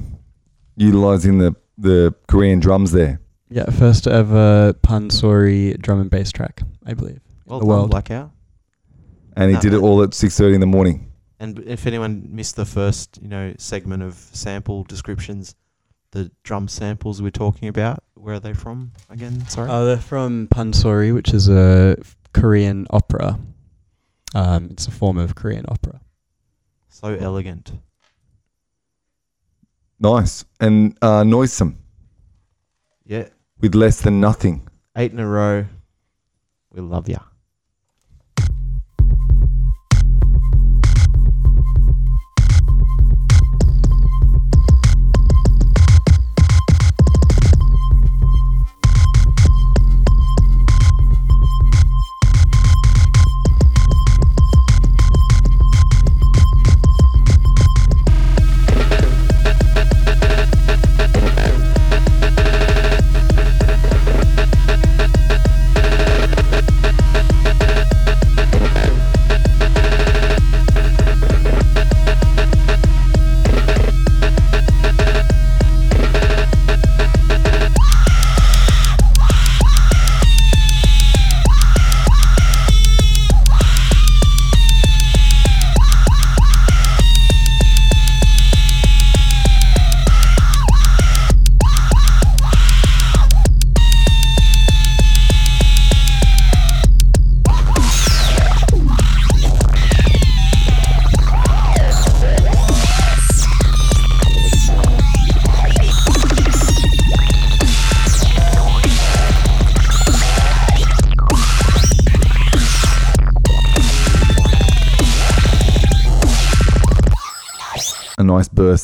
Utilizing 0.77 1.39
the 1.39 1.55
the 1.79 2.13
Korean 2.27 2.59
drums 2.59 2.91
there. 2.91 3.21
Yeah, 3.49 3.71
first 3.71 4.07
ever 4.09 4.73
Pansori 4.83 5.81
drum 5.81 6.01
and 6.01 6.11
bass 6.11 6.33
track, 6.33 6.63
I 6.85 6.95
believe. 6.95 7.21
Well 7.47 7.61
the 7.61 7.65
done, 7.67 7.69
world. 7.77 7.91
Blackout. 7.91 8.33
And 9.37 9.51
he 9.51 9.55
No, 9.55 9.61
did 9.61 9.73
it 9.75 9.81
no. 9.81 9.87
all 9.87 10.03
at 10.03 10.15
six 10.15 10.37
thirty 10.37 10.55
in 10.55 10.61
the 10.61 10.67
morning. 10.67 11.13
And 11.39 11.55
b- 11.55 11.63
if 11.65 11.87
anyone 11.87 12.27
missed 12.31 12.57
the 12.57 12.65
first, 12.67 13.19
you 13.23 13.29
know, 13.29 13.55
segment 13.57 14.03
of 14.03 14.15
sample 14.33 14.83
descriptions, 14.85 15.55
the 16.11 16.31
drum 16.43 16.67
samples 16.69 17.23
we're 17.23 17.31
talking 17.31 17.69
about, 17.69 18.03
where 18.15 18.35
are 18.35 18.41
they 18.41 18.53
from 18.53 18.93
again? 19.11 19.47
Sorry. 19.49 19.71
Uh, 19.71 19.85
they're 19.85 19.97
from 19.97 20.49
Pansori, 20.49 21.15
which 21.15 21.33
is 21.33 21.49
a 21.49 21.97
f- 22.01 22.17
Korean 22.35 22.87
opera. 22.91 23.39
Um, 24.35 24.69
it's 24.73 24.87
a 24.89 24.91
form 24.91 25.19
of 25.19 25.35
Korean 25.37 25.65
opera. 25.69 26.01
so 26.89 27.15
elegant. 27.15 27.73
Nice 30.01 30.45
and 30.61 30.97
uh, 31.03 31.23
noisome 31.25 31.77
Yeah. 33.05 33.29
with 33.61 33.75
less 33.75 34.01
than 34.01 34.21
nothing. 34.21 34.67
Eight 34.97 35.13
in 35.13 35.19
a 35.19 35.27
row. 35.29 35.67
We 36.73 36.81
love 36.81 37.09
ya. 37.09 37.19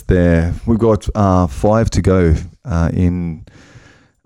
There. 0.08 0.54
We've 0.66 0.78
got 0.78 1.08
uh, 1.16 1.46
five 1.48 1.90
to 1.90 2.02
go 2.02 2.34
uh, 2.64 2.90
in 2.92 3.44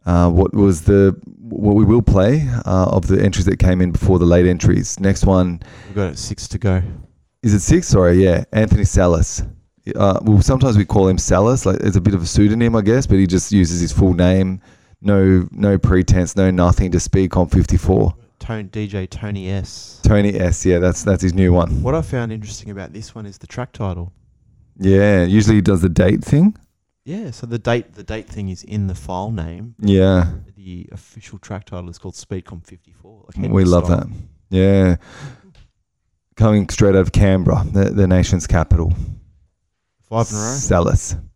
uh, 0.04 0.30
what 0.30 0.52
was 0.52 0.82
the 0.82 1.18
what 1.24 1.74
we 1.74 1.84
will 1.84 2.02
play 2.02 2.46
uh, 2.66 2.90
of 2.90 3.06
the 3.06 3.22
entries 3.22 3.46
that 3.46 3.58
came 3.58 3.80
in 3.80 3.90
before 3.90 4.18
the 4.18 4.24
late 4.26 4.46
entries. 4.46 5.00
Next 5.00 5.24
one 5.24 5.60
We've 5.86 5.96
got 5.96 6.18
six 6.18 6.46
to 6.48 6.58
go. 6.58 6.82
is 7.42 7.54
it 7.54 7.60
six? 7.60 7.88
Sorry, 7.88 8.22
yeah, 8.22 8.44
Anthony 8.52 8.82
Sallis. 8.82 9.42
Uh, 9.96 10.20
well, 10.22 10.42
sometimes 10.42 10.76
we 10.76 10.84
call 10.84 11.08
him 11.08 11.16
Sallis. 11.16 11.64
Like 11.64 11.76
it's 11.80 11.96
a 11.96 12.00
bit 12.00 12.14
of 12.14 12.22
a 12.22 12.26
pseudonym, 12.26 12.76
I 12.76 12.82
guess, 12.82 13.06
but 13.06 13.18
he 13.18 13.26
just 13.26 13.50
uses 13.50 13.80
his 13.80 13.90
full 13.92 14.12
name. 14.14 14.60
No, 15.00 15.48
no 15.50 15.78
pretense, 15.78 16.36
no 16.36 16.50
nothing. 16.50 16.90
To 16.90 17.00
speak 17.00 17.36
on 17.38 17.48
fifty 17.48 17.78
four. 17.78 18.14
Tone 18.38 18.68
DJ 18.68 19.08
Tony 19.08 19.48
S. 19.50 20.00
Tony 20.02 20.38
S. 20.38 20.64
Yeah, 20.66 20.78
that's 20.78 21.02
that's 21.04 21.22
his 21.22 21.32
new 21.34 21.52
one. 21.54 21.82
What 21.82 21.94
I 21.94 22.02
found 22.02 22.32
interesting 22.32 22.70
about 22.70 22.92
this 22.92 23.14
one 23.14 23.24
is 23.24 23.38
the 23.38 23.46
track 23.46 23.72
title. 23.72 24.12
Yeah, 24.82 25.24
usually 25.24 25.56
he 25.56 25.60
does 25.62 25.82
the 25.82 25.88
date 25.90 26.24
thing. 26.24 26.56
Yeah, 27.04 27.30
so 27.32 27.46
the 27.46 27.58
date 27.58 27.94
the 27.94 28.02
date 28.02 28.28
thing 28.28 28.48
is 28.48 28.62
in 28.62 28.86
the 28.86 28.94
file 28.94 29.30
name. 29.30 29.74
Yeah, 29.80 30.32
The 30.56 30.88
official 30.92 31.38
track 31.38 31.64
title 31.66 31.88
is 31.90 31.98
called 31.98 32.14
Speedcomp 32.14 32.66
54. 32.66 33.26
Like 33.36 33.50
we 33.50 33.64
love 33.64 33.86
style. 33.86 33.98
that. 34.00 34.08
Yeah, 34.50 34.96
coming 36.36 36.68
straight 36.70 36.94
out 36.94 37.02
of 37.02 37.12
Canberra, 37.12 37.64
the, 37.70 37.90
the 37.90 38.06
nation's 38.06 38.46
capital. 38.46 38.92
Five 40.08 40.28
in 40.30 40.36
a 40.36 40.40
row. 40.40 40.44
Sallis. 40.56 41.14
Nice 41.14 41.29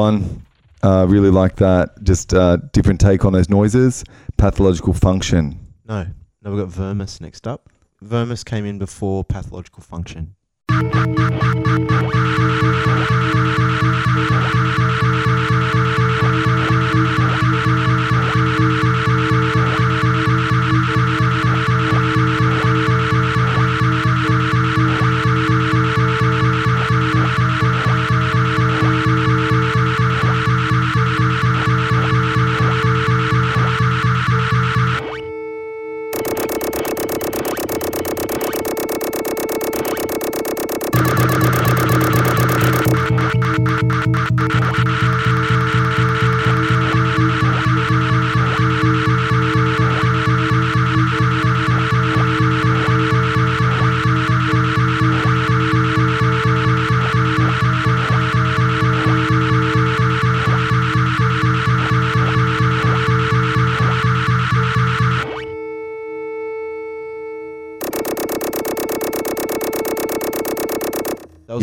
one. 0.00 0.46
Uh, 0.82 1.06
really 1.08 1.30
like 1.30 1.56
that. 1.56 2.02
Just 2.02 2.32
uh, 2.32 2.56
different 2.72 3.00
take 3.00 3.24
on 3.24 3.32
those 3.32 3.50
noises. 3.50 4.02
Pathological 4.38 4.94
function. 4.94 5.58
No, 5.86 6.06
no, 6.42 6.50
we've 6.50 6.60
got 6.60 6.68
Vermis 6.68 7.20
next 7.20 7.46
up. 7.46 7.68
Vermis 8.00 8.42
came 8.42 8.64
in 8.64 8.78
before 8.78 9.24
pathological 9.24 9.82
function. 9.82 10.34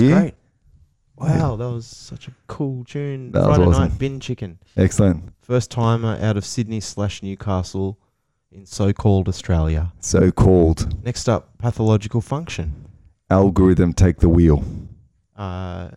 Was 0.01 0.09
Yeah. 0.09 0.19
great. 0.21 0.33
Wow, 1.17 1.55
that 1.55 1.69
was 1.69 1.87
such 1.87 2.27
a 2.27 2.31
cool 2.47 2.83
tune. 2.85 3.31
That 3.31 3.47
was 3.47 3.57
awesome. 3.57 3.71
night 3.71 3.97
bin 3.97 4.19
chicken. 4.19 4.59
Excellent. 4.75 5.33
First 5.41 5.71
timer 5.71 6.17
out 6.21 6.37
of 6.37 6.45
Sydney 6.45 6.79
slash 6.79 7.23
Newcastle 7.23 7.97
in 8.51 8.65
so-called 8.67 9.27
Australia. 9.27 9.91
So 9.99 10.31
called 10.31 11.03
Next 11.03 11.27
up, 11.27 11.57
pathological 11.57 12.21
function. 12.21 12.85
algorithm 13.31 13.93
take 13.93 14.19
the 14.19 14.29
wheel. 14.29 14.63
Uh, 15.35 15.89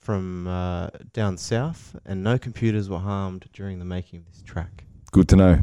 from 0.00 0.46
uh, 0.46 0.88
down 1.12 1.38
south, 1.38 1.96
and 2.04 2.22
no 2.22 2.36
computers 2.36 2.90
were 2.90 2.98
harmed 2.98 3.46
during 3.54 3.78
the 3.78 3.84
making 3.86 4.18
of 4.18 4.26
this 4.26 4.42
track. 4.42 4.84
Good 5.12 5.28
to 5.30 5.36
know. 5.36 5.62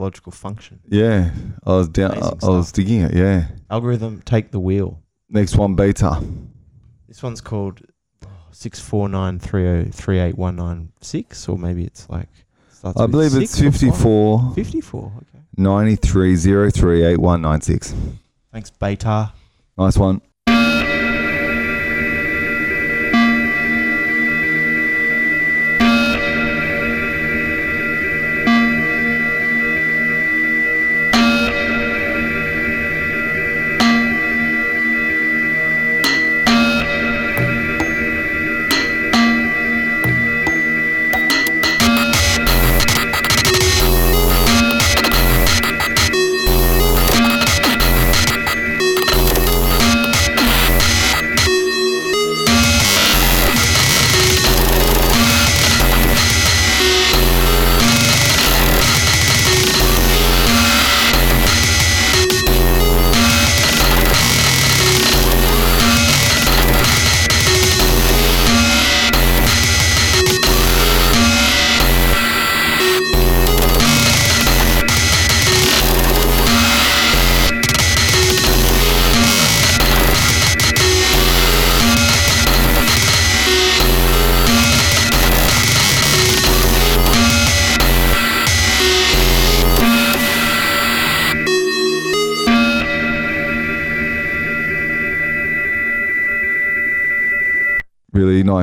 Pathological 0.00 0.32
function. 0.32 0.80
Yeah, 0.88 1.30
I 1.62 1.72
was 1.72 1.90
down. 1.90 2.12
I, 2.12 2.30
I 2.42 2.48
was 2.48 2.72
digging 2.72 3.02
it. 3.02 3.12
Yeah. 3.12 3.48
Algorithm 3.70 4.22
take 4.22 4.50
the 4.50 4.58
wheel. 4.58 5.02
Next 5.28 5.56
one, 5.56 5.76
Beytah. 5.76 6.26
This 7.06 7.22
one's 7.22 7.42
called 7.42 7.82
oh, 8.24 8.28
six 8.50 8.80
four 8.80 9.10
nine 9.10 9.38
three 9.38 9.68
oh 9.68 9.84
three 9.92 10.18
eight 10.18 10.38
one 10.38 10.56
nine 10.56 10.90
six, 11.02 11.46
or 11.50 11.58
maybe 11.58 11.84
it's 11.84 12.08
like. 12.08 12.30
I 12.82 13.06
believe 13.06 13.34
it's 13.34 13.50
six 13.50 13.82
or 13.82 13.92
five? 13.92 14.54
54 14.54 14.54
54. 14.54 15.12
Okay. 15.18 15.44
93 15.58 16.36
03 16.70 17.04
8196. 17.04 17.94
Thanks, 18.52 18.70
Beytah. 18.70 19.32
Nice 19.76 19.98
one. 19.98 20.22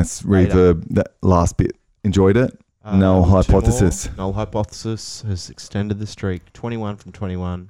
Nice 0.07 0.21
reverb. 0.23 0.85
That 0.89 1.13
last 1.21 1.57
bit. 1.57 1.75
Enjoyed 2.03 2.37
it. 2.37 2.59
Null 2.85 3.25
more. 3.25 3.43
hypothesis. 3.43 4.09
Null 4.17 4.33
hypothesis 4.33 5.21
has 5.27 5.49
extended 5.49 5.99
the 5.99 6.07
streak. 6.07 6.53
21 6.53 6.95
from 6.95 7.11
21. 7.11 7.69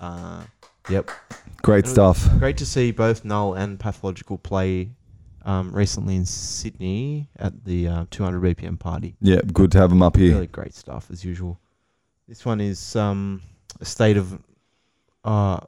Uh, 0.00 0.42
yep. 0.88 1.10
Great 1.62 1.86
stuff. 1.86 2.28
Great 2.38 2.56
to 2.56 2.66
see 2.66 2.90
both 2.90 3.24
Null 3.24 3.54
and 3.54 3.78
Pathological 3.78 4.38
play 4.38 4.90
um, 5.44 5.70
recently 5.72 6.16
in 6.16 6.26
Sydney 6.26 7.28
at 7.36 7.64
the 7.64 7.86
uh, 7.86 8.06
200 8.10 8.56
BPM 8.56 8.78
party. 8.78 9.14
Yeah, 9.20 9.40
good 9.52 9.70
to 9.72 9.78
have 9.78 9.90
them 9.90 10.02
up 10.02 10.16
here. 10.16 10.34
Really 10.34 10.46
great 10.48 10.74
stuff 10.74 11.10
as 11.10 11.24
usual. 11.24 11.60
This 12.26 12.44
one 12.44 12.60
is 12.60 12.96
um, 12.96 13.42
a 13.80 13.84
state 13.84 14.16
of. 14.16 14.40
Uh, 15.24 15.60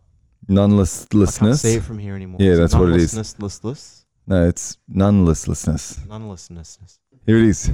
I 0.50 0.54
can't 0.54 1.56
see 1.56 1.74
it 1.74 1.82
from 1.82 1.98
here 1.98 2.14
anymore. 2.16 2.38
Yeah, 2.40 2.52
Is 2.52 2.58
that's 2.58 2.74
what 2.74 2.88
it 2.88 2.96
is. 2.96 3.14
listless? 3.38 4.01
No, 4.26 4.48
it's 4.48 4.78
nonelessness. 4.88 6.06
Nonelessness. 6.06 6.78
Here 7.26 7.38
it 7.38 7.44
is. 7.44 7.70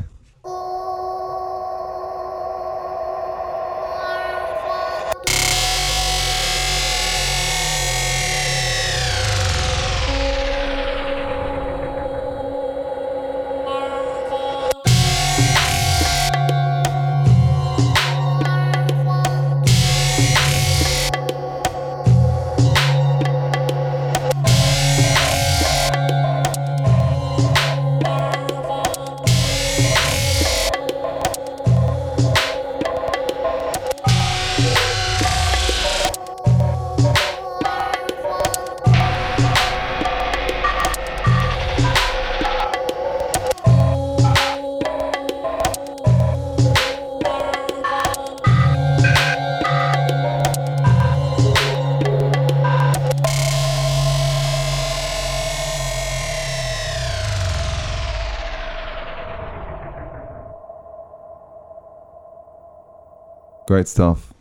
Great 63.78 63.86
stuff. 63.86 64.34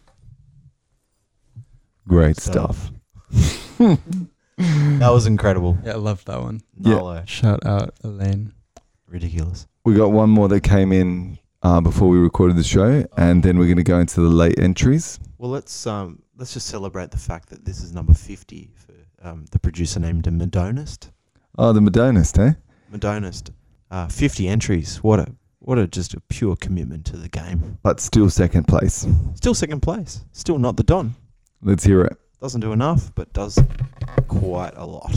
Great 2.07 2.37
stuff. 2.37 2.89
That 4.57 5.09
was 5.11 5.27
incredible. 5.27 5.77
Yeah, 5.83 5.91
I 5.91 5.95
loved 5.97 6.25
that 6.25 6.41
one. 6.41 6.61
Yeah. 6.79 6.95
Nolo. 6.95 7.23
Shout 7.27 7.63
out 7.63 7.93
Elaine. 8.03 8.53
Ridiculous. 9.07 9.67
We 9.85 9.93
got 9.93 10.11
one 10.11 10.31
more 10.31 10.47
that 10.47 10.61
came 10.61 10.91
in 10.91 11.37
uh, 11.61 11.79
before 11.81 12.09
we 12.09 12.17
recorded 12.17 12.57
the 12.57 12.63
show, 12.63 13.05
and 13.15 13.43
then 13.43 13.59
we're 13.59 13.65
going 13.65 13.77
to 13.77 13.83
go 13.83 13.99
into 13.99 14.21
the 14.21 14.29
late 14.29 14.57
entries. 14.57 15.19
Well, 15.37 15.51
let's 15.51 15.85
um, 15.85 16.23
let's 16.35 16.55
just 16.55 16.65
celebrate 16.65 17.11
the 17.11 17.19
fact 17.19 17.49
that 17.49 17.63
this 17.63 17.83
is 17.83 17.93
number 17.93 18.15
50 18.15 18.71
for 18.73 18.93
um, 19.21 19.45
the 19.51 19.59
producer 19.59 19.99
named 19.99 20.23
the 20.23 20.31
Medonist. 20.31 21.11
Oh, 21.59 21.71
the 21.71 21.81
Medonist, 21.81 22.39
eh? 22.39 22.53
Medonist. 22.91 23.51
Uh, 23.91 24.07
50 24.07 24.47
entries. 24.47 25.03
What 25.03 25.19
a 25.19 25.27
what 25.67 25.77
a 25.77 25.85
just 25.85 26.13
a 26.13 26.21
pure 26.29 26.55
commitment 26.55 27.05
to 27.05 27.17
the 27.17 27.27
game. 27.27 27.77
But 27.83 27.99
still 27.99 28.29
second 28.29 28.69
place. 28.69 29.05
Still 29.35 29.53
second 29.53 29.81
place. 29.81 30.23
Still 30.31 30.59
not 30.59 30.77
the 30.77 30.83
Don. 30.83 31.13
Let's 31.61 31.83
hear 31.83 32.05
it. 32.05 32.15
Doesn't 32.39 32.61
do 32.61 32.71
enough, 32.71 33.13
but 33.15 33.33
does 33.33 33.59
quite 34.29 34.71
a 34.77 34.85
lot. 34.85 35.13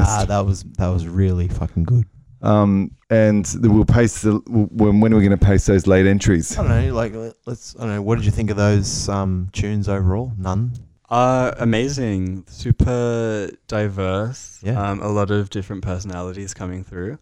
Medonist. 0.00 0.20
Ah, 0.20 0.24
that 0.26 0.40
was 0.46 0.62
that 0.78 0.88
was 0.88 1.06
really 1.06 1.48
fucking 1.48 1.84
good. 1.84 2.06
Um, 2.42 2.92
and 3.10 3.44
the, 3.44 3.70
we'll 3.70 3.84
paste 3.84 4.22
the 4.22 4.34
when 4.46 5.00
when 5.00 5.12
are 5.12 5.16
we 5.16 5.22
going 5.26 5.38
to 5.38 5.44
paste 5.44 5.66
those 5.66 5.86
late 5.86 6.06
entries? 6.06 6.58
I 6.58 6.62
don't 6.66 6.86
know. 6.86 6.94
Like, 6.94 7.14
let- 7.14 7.34
let's. 7.46 7.76
I 7.76 7.80
don't 7.80 7.88
know. 7.96 8.02
What 8.02 8.16
did 8.16 8.24
you 8.24 8.30
think 8.30 8.50
of 8.50 8.56
those 8.56 9.08
um, 9.08 9.48
tunes 9.52 9.88
overall? 9.88 10.32
None. 10.38 10.72
Uh, 11.10 11.52
amazing, 11.58 12.44
super 12.48 13.50
diverse. 13.66 14.60
Yeah. 14.62 14.80
Um, 14.90 15.00
a 15.00 15.08
lot 15.08 15.30
of 15.32 15.50
different 15.50 15.82
personalities 15.82 16.54
coming 16.54 16.84
through, 16.84 17.18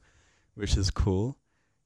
which 0.55 0.77
is 0.77 0.91
cool 0.91 1.39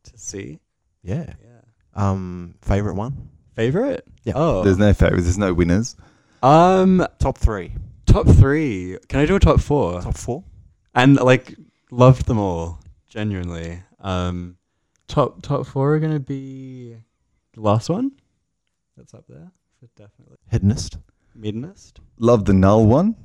to 0.04 0.18
see. 0.18 0.58
Yeah. 1.04 1.32
Yeah. 1.42 1.60
Um, 1.94 2.56
favorite 2.62 2.94
one. 2.94 3.28
Favorite? 3.54 4.04
Yeah. 4.24 4.32
Oh. 4.34 4.62
There's 4.64 4.78
no 4.78 4.92
favorites. 4.92 5.24
There's 5.24 5.38
no 5.38 5.54
winners. 5.54 5.94
um, 6.42 7.06
Top 7.20 7.38
three. 7.38 7.72
top 8.06 8.26
three. 8.26 8.98
Can 9.08 9.20
I 9.20 9.26
do 9.26 9.36
a 9.36 9.40
top 9.40 9.60
four? 9.60 10.00
Top 10.02 10.16
four. 10.16 10.42
And 10.94 11.16
like 11.16 11.56
loved 11.90 12.26
them 12.26 12.38
all 12.38 12.80
genuinely. 13.08 13.82
Um, 14.00 14.56
top 15.08 15.42
top 15.42 15.66
four 15.66 15.94
are 15.94 15.98
gonna 16.00 16.20
be 16.20 16.96
the 17.54 17.60
last 17.60 17.88
one. 17.88 18.12
That's 18.96 19.14
up 19.14 19.24
there 19.28 19.50
for 19.80 19.86
definitely. 19.96 20.36
Hedonist. 20.50 20.98
Medonist. 21.38 22.00
Love 22.18 22.44
the 22.44 22.52
null 22.52 22.84
one. 22.86 23.16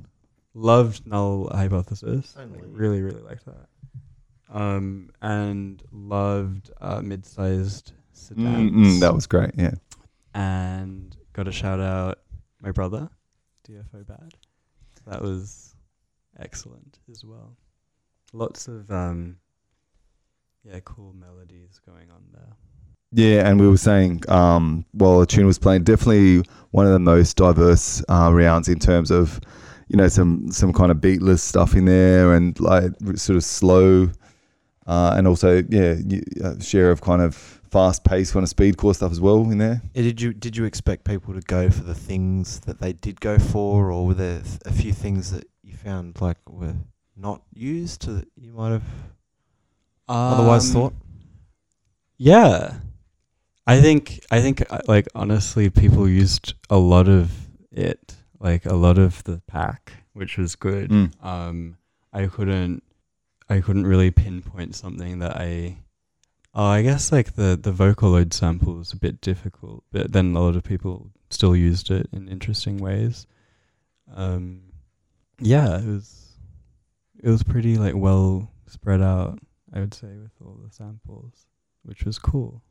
Loved 0.54 1.06
Null 1.06 1.48
Hypothesis. 1.52 2.34
Only. 2.38 2.58
Like, 2.60 2.68
really 2.70 3.02
really 3.02 3.20
liked 3.22 3.44
that. 3.46 3.66
Um, 4.50 5.10
and 5.20 5.82
loved 5.92 6.70
uh, 6.80 7.02
mid-sized 7.02 7.92
sedans. 8.12 8.70
Mm, 8.72 8.96
mm, 8.96 9.00
that 9.00 9.12
was 9.14 9.26
great. 9.26 9.50
Yeah. 9.56 9.74
and 10.34 11.14
got 11.34 11.46
a 11.48 11.52
shout 11.52 11.80
out 11.80 12.20
my 12.62 12.72
brother, 12.72 13.10
DFO 13.68 14.06
Bad. 14.06 14.32
That 15.06 15.20
was 15.22 15.67
excellent 16.38 16.98
as 17.10 17.24
well. 17.24 17.56
Lots 18.32 18.68
of 18.68 18.90
um, 18.90 19.36
yeah, 20.64 20.80
cool 20.84 21.12
melodies 21.14 21.80
going 21.86 22.10
on 22.10 22.22
there. 22.32 22.56
Yeah, 23.10 23.48
and 23.48 23.58
we 23.58 23.66
were 23.66 23.78
saying 23.78 24.22
um, 24.28 24.84
while 24.92 25.20
the 25.20 25.26
tune 25.26 25.46
was 25.46 25.58
playing, 25.58 25.84
definitely 25.84 26.42
one 26.72 26.84
of 26.84 26.92
the 26.92 26.98
most 26.98 27.36
diverse 27.38 28.04
uh, 28.08 28.30
rounds 28.32 28.68
in 28.68 28.78
terms 28.78 29.10
of, 29.10 29.40
you 29.88 29.96
know, 29.96 30.08
some 30.08 30.50
some 30.50 30.74
kind 30.74 30.90
of 30.90 30.98
beatless 30.98 31.40
stuff 31.40 31.74
in 31.74 31.86
there 31.86 32.34
and 32.34 32.60
like 32.60 32.92
sort 33.14 33.36
of 33.36 33.44
slow, 33.44 34.10
uh, 34.86 35.14
and 35.16 35.26
also 35.26 35.62
yeah, 35.70 35.94
y- 36.04 36.20
uh, 36.44 36.60
share 36.60 36.90
of 36.90 37.00
kind 37.00 37.22
of 37.22 37.34
fast 37.70 38.04
pace 38.04 38.32
kind 38.32 38.44
of 38.44 38.50
speedcore 38.54 38.94
stuff 38.94 39.12
as 39.12 39.20
well 39.20 39.50
in 39.50 39.56
there. 39.56 39.80
Yeah, 39.94 40.02
did 40.02 40.20
you 40.20 40.34
did 40.34 40.54
you 40.54 40.64
expect 40.64 41.04
people 41.04 41.32
to 41.32 41.40
go 41.40 41.70
for 41.70 41.84
the 41.84 41.94
things 41.94 42.60
that 42.60 42.78
they 42.78 42.92
did 42.92 43.22
go 43.22 43.38
for, 43.38 43.90
or 43.90 44.06
were 44.06 44.14
there 44.14 44.42
a 44.66 44.72
few 44.72 44.92
things 44.92 45.30
that 45.30 45.44
you 45.57 45.57
found 45.88 46.20
like 46.20 46.36
were 46.48 46.76
not 47.16 47.40
used 47.54 48.06
that 48.06 48.28
you 48.36 48.52
might 48.52 48.72
have 48.72 48.88
otherwise 50.08 50.68
Um, 50.68 50.72
thought? 50.74 50.94
Yeah, 52.18 52.80
I 53.66 53.80
think 53.80 54.24
I 54.30 54.40
think 54.40 54.56
uh, 54.70 54.80
like 54.86 55.08
honestly, 55.14 55.70
people 55.70 56.08
used 56.08 56.54
a 56.68 56.76
lot 56.76 57.08
of 57.08 57.30
it, 57.72 58.16
like 58.38 58.66
a 58.66 58.74
lot 58.74 58.98
of 58.98 59.22
the 59.24 59.40
pack, 59.46 59.92
which 60.12 60.36
was 60.36 60.56
good. 60.56 60.90
Mm. 60.90 61.24
Um, 61.24 61.76
I 62.12 62.26
couldn't 62.26 62.82
I 63.48 63.60
couldn't 63.60 63.86
really 63.86 64.10
pinpoint 64.10 64.74
something 64.74 65.20
that 65.20 65.36
I. 65.36 65.78
Oh, 66.54 66.64
I 66.64 66.82
guess 66.82 67.12
like 67.12 67.34
the 67.34 67.58
the 67.60 67.72
Vocaloid 67.72 68.32
sample 68.32 68.74
was 68.74 68.92
a 68.92 68.96
bit 68.96 69.20
difficult, 69.20 69.84
but 69.92 70.12
then 70.12 70.34
a 70.34 70.40
lot 70.40 70.56
of 70.56 70.64
people 70.64 71.10
still 71.30 71.54
used 71.54 71.90
it 71.90 72.08
in 72.12 72.28
interesting 72.28 72.78
ways. 72.78 73.26
Um, 74.14 74.67
yeah, 75.40 75.78
it 75.78 75.86
was 75.86 76.36
it 77.22 77.28
was 77.28 77.42
pretty 77.42 77.76
like 77.76 77.94
well 77.94 78.50
spread 78.66 79.00
out. 79.00 79.38
I 79.72 79.80
would 79.80 79.94
say 79.94 80.08
with 80.08 80.32
all 80.44 80.58
the 80.64 80.72
samples, 80.72 81.46
which 81.82 82.04
was 82.04 82.18
cool. 82.18 82.62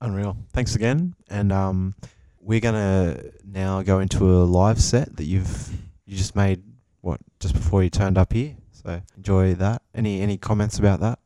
Unreal. 0.00 0.36
Thanks 0.52 0.76
again, 0.76 1.14
and 1.28 1.52
um, 1.52 1.94
we're 2.40 2.60
gonna 2.60 3.20
now 3.44 3.82
go 3.82 4.00
into 4.00 4.24
a 4.24 4.44
live 4.44 4.80
set 4.80 5.16
that 5.16 5.24
you've 5.24 5.70
you 6.04 6.16
just 6.16 6.36
made 6.36 6.62
what 7.00 7.20
just 7.40 7.54
before 7.54 7.82
you 7.82 7.90
turned 7.90 8.18
up 8.18 8.32
here. 8.32 8.56
So 8.72 9.00
enjoy 9.16 9.54
that. 9.54 9.82
Any 9.94 10.20
any 10.20 10.36
comments 10.36 10.78
about 10.78 11.00
that? 11.00 11.18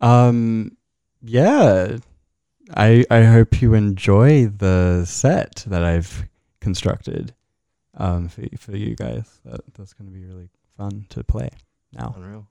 Um, 0.00 0.76
yeah, 1.22 1.98
I 2.74 3.04
I 3.10 3.22
hope 3.22 3.62
you 3.62 3.74
enjoy 3.74 4.46
the 4.46 5.04
set 5.04 5.64
that 5.66 5.84
I've 5.84 6.28
constructed. 6.60 7.34
Um, 8.00 8.28
for 8.28 8.42
for 8.58 8.74
you 8.76 8.96
guys, 8.96 9.26
that 9.44 9.60
that's 9.76 9.92
gonna 9.92 10.10
be 10.10 10.24
really 10.24 10.48
fun 10.76 11.04
to 11.10 11.22
play 11.22 11.50
now. 11.92 12.14
Unreal. 12.16 12.46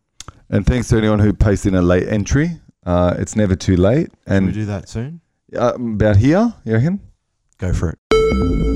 And 0.50 0.66
thanks 0.66 0.88
to 0.90 0.98
anyone 0.98 1.20
who 1.20 1.34
pasted 1.34 1.74
in 1.74 1.80
a 1.80 1.82
late 1.82 2.08
entry. 2.08 2.50
Uh, 2.86 3.16
it's 3.18 3.36
never 3.36 3.56
too 3.56 3.76
late. 3.76 4.10
Can 4.28 4.44
we 4.44 4.48
And 4.50 4.54
do 4.54 4.66
that 4.66 4.88
soon? 4.88 5.22
uh, 5.58 5.74
about 5.76 6.18
here, 6.18 6.54
you 6.66 6.74
reckon? 6.74 7.00
Go 7.58 7.74
for 7.74 7.90
it. 7.90 8.69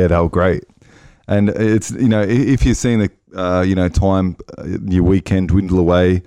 Yeah, 0.00 0.06
they 0.08 0.16
were 0.18 0.28
great. 0.28 0.64
And 1.28 1.50
it's 1.50 1.90
you 1.90 2.08
know 2.08 2.22
if 2.22 2.64
you're 2.64 2.74
seeing 2.74 3.00
the 3.00 3.10
uh, 3.36 3.62
you 3.62 3.74
know 3.74 3.88
time 3.88 4.36
uh, 4.58 4.64
your 4.86 5.04
weekend 5.04 5.48
dwindle 5.48 5.78
away, 5.78 6.22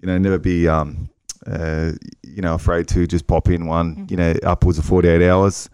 you 0.00 0.06
know 0.06 0.16
never 0.18 0.38
be 0.38 0.68
um, 0.68 1.08
uh, 1.46 1.92
you 2.22 2.42
know 2.42 2.54
afraid 2.54 2.88
to 2.88 3.06
just 3.06 3.26
pop 3.26 3.48
in 3.48 3.66
one 3.66 4.06
you 4.08 4.16
know 4.16 4.34
upwards 4.42 4.78
of 4.78 4.84
48 4.84 5.28
hours. 5.28 5.68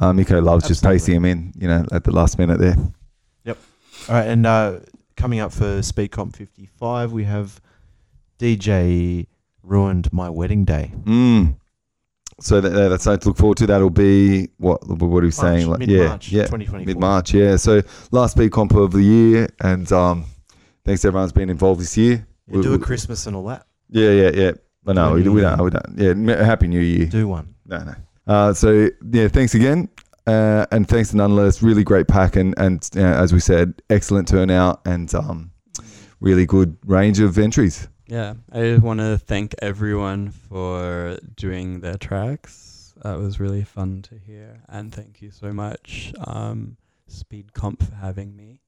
Uh, 0.00 0.12
Miko 0.12 0.40
loves 0.40 0.66
just 0.66 0.84
Absolutely. 0.84 0.98
pasting 0.98 1.14
him 1.16 1.24
in 1.24 1.52
you 1.56 1.68
know 1.68 1.84
at 1.92 2.04
the 2.04 2.10
last 2.10 2.38
minute 2.38 2.58
there. 2.58 2.76
Yep. 3.44 3.58
All 4.08 4.14
right, 4.14 4.28
and 4.28 4.46
uh, 4.46 4.80
coming 5.16 5.40
up 5.40 5.52
for 5.52 5.80
SpeedComp 5.80 6.34
55, 6.34 7.12
we 7.12 7.24
have 7.24 7.60
DJ 8.38 9.26
ruined 9.62 10.12
my 10.12 10.30
wedding 10.30 10.64
day. 10.64 10.92
Mm. 11.02 11.56
So 12.40 12.60
that, 12.60 12.68
that's 12.70 13.04
something 13.04 13.20
to 13.20 13.28
look 13.28 13.36
forward 13.36 13.56
to. 13.58 13.66
That'll 13.66 13.90
be 13.90 14.48
what 14.58 14.86
what 14.88 15.18
are 15.22 15.26
we 15.26 15.30
saying? 15.30 15.66
March, 15.68 15.80
Like, 15.80 15.88
mid-March, 15.88 16.28
yeah, 16.30 16.36
yeah, 16.42 16.46
2024. 16.46 16.86
mid 16.86 16.98
March. 17.00 17.34
Yeah. 17.34 17.56
So 17.56 17.82
last 18.12 18.36
big 18.36 18.52
comp 18.52 18.74
of 18.74 18.92
the 18.92 19.02
year, 19.02 19.48
and 19.60 19.90
um, 19.92 20.24
thanks 20.84 21.02
to 21.02 21.08
everyone's 21.08 21.32
been 21.32 21.50
involved 21.50 21.80
this 21.80 21.96
year. 21.96 22.26
You 22.50 22.62
do 22.62 22.70
We- 22.70 22.76
a 22.76 22.78
Christmas 22.78 23.26
and 23.26 23.34
all 23.36 23.44
that. 23.46 23.66
Yeah, 23.90 24.10
yeah, 24.10 24.30
yeah. 24.34 24.52
But 24.84 24.94
no, 24.94 25.14
we, 25.14 25.28
we 25.28 25.40
don't. 25.40 25.62
We 25.62 25.70
don't. 25.70 26.26
Yeah, 26.28 26.44
happy 26.44 26.68
New 26.68 26.80
Year. 26.80 27.06
Do 27.06 27.26
one. 27.28 27.54
No, 27.66 27.78
no. 27.84 27.94
Uh, 28.26 28.52
so 28.54 28.88
yeah, 29.10 29.28
thanks 29.28 29.54
again, 29.54 29.88
uh, 30.26 30.64
and 30.70 30.86
thanks 30.88 31.10
to 31.10 31.16
Noneless. 31.16 31.62
Really 31.62 31.82
great 31.84 32.06
pack, 32.08 32.36
and 32.36 32.54
and 32.58 32.88
uh, 32.96 33.00
as 33.00 33.32
we 33.32 33.40
said, 33.40 33.82
excellent 33.90 34.28
turnout, 34.28 34.80
and 34.86 35.12
um, 35.14 35.50
really 36.20 36.46
good 36.46 36.76
range 36.86 37.20
of 37.20 37.36
entries. 37.38 37.88
Yeah, 38.08 38.34
I 38.50 38.78
want 38.78 39.00
to 39.00 39.18
thank 39.18 39.54
everyone 39.60 40.30
for 40.30 41.18
doing 41.36 41.80
their 41.80 41.98
tracks. 41.98 42.94
That 43.02 43.18
was 43.18 43.38
really 43.38 43.64
fun 43.64 44.02
to 44.02 44.18
hear, 44.18 44.62
and 44.68 44.92
thank 44.92 45.20
you 45.20 45.30
so 45.30 45.52
much, 45.52 46.12
um, 46.26 46.78
Speed 47.06 47.52
Comp, 47.52 47.82
for 47.82 47.94
having 47.94 48.34
me, 48.34 48.60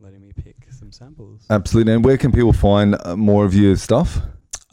letting 0.00 0.20
me 0.20 0.32
pick 0.34 0.66
some 0.70 0.90
samples. 0.92 1.46
Absolutely. 1.48 1.92
And 1.94 2.04
where 2.04 2.18
can 2.18 2.32
people 2.32 2.52
find 2.52 2.96
uh, 3.04 3.16
more 3.16 3.44
of 3.44 3.54
your 3.54 3.76
stuff? 3.76 4.18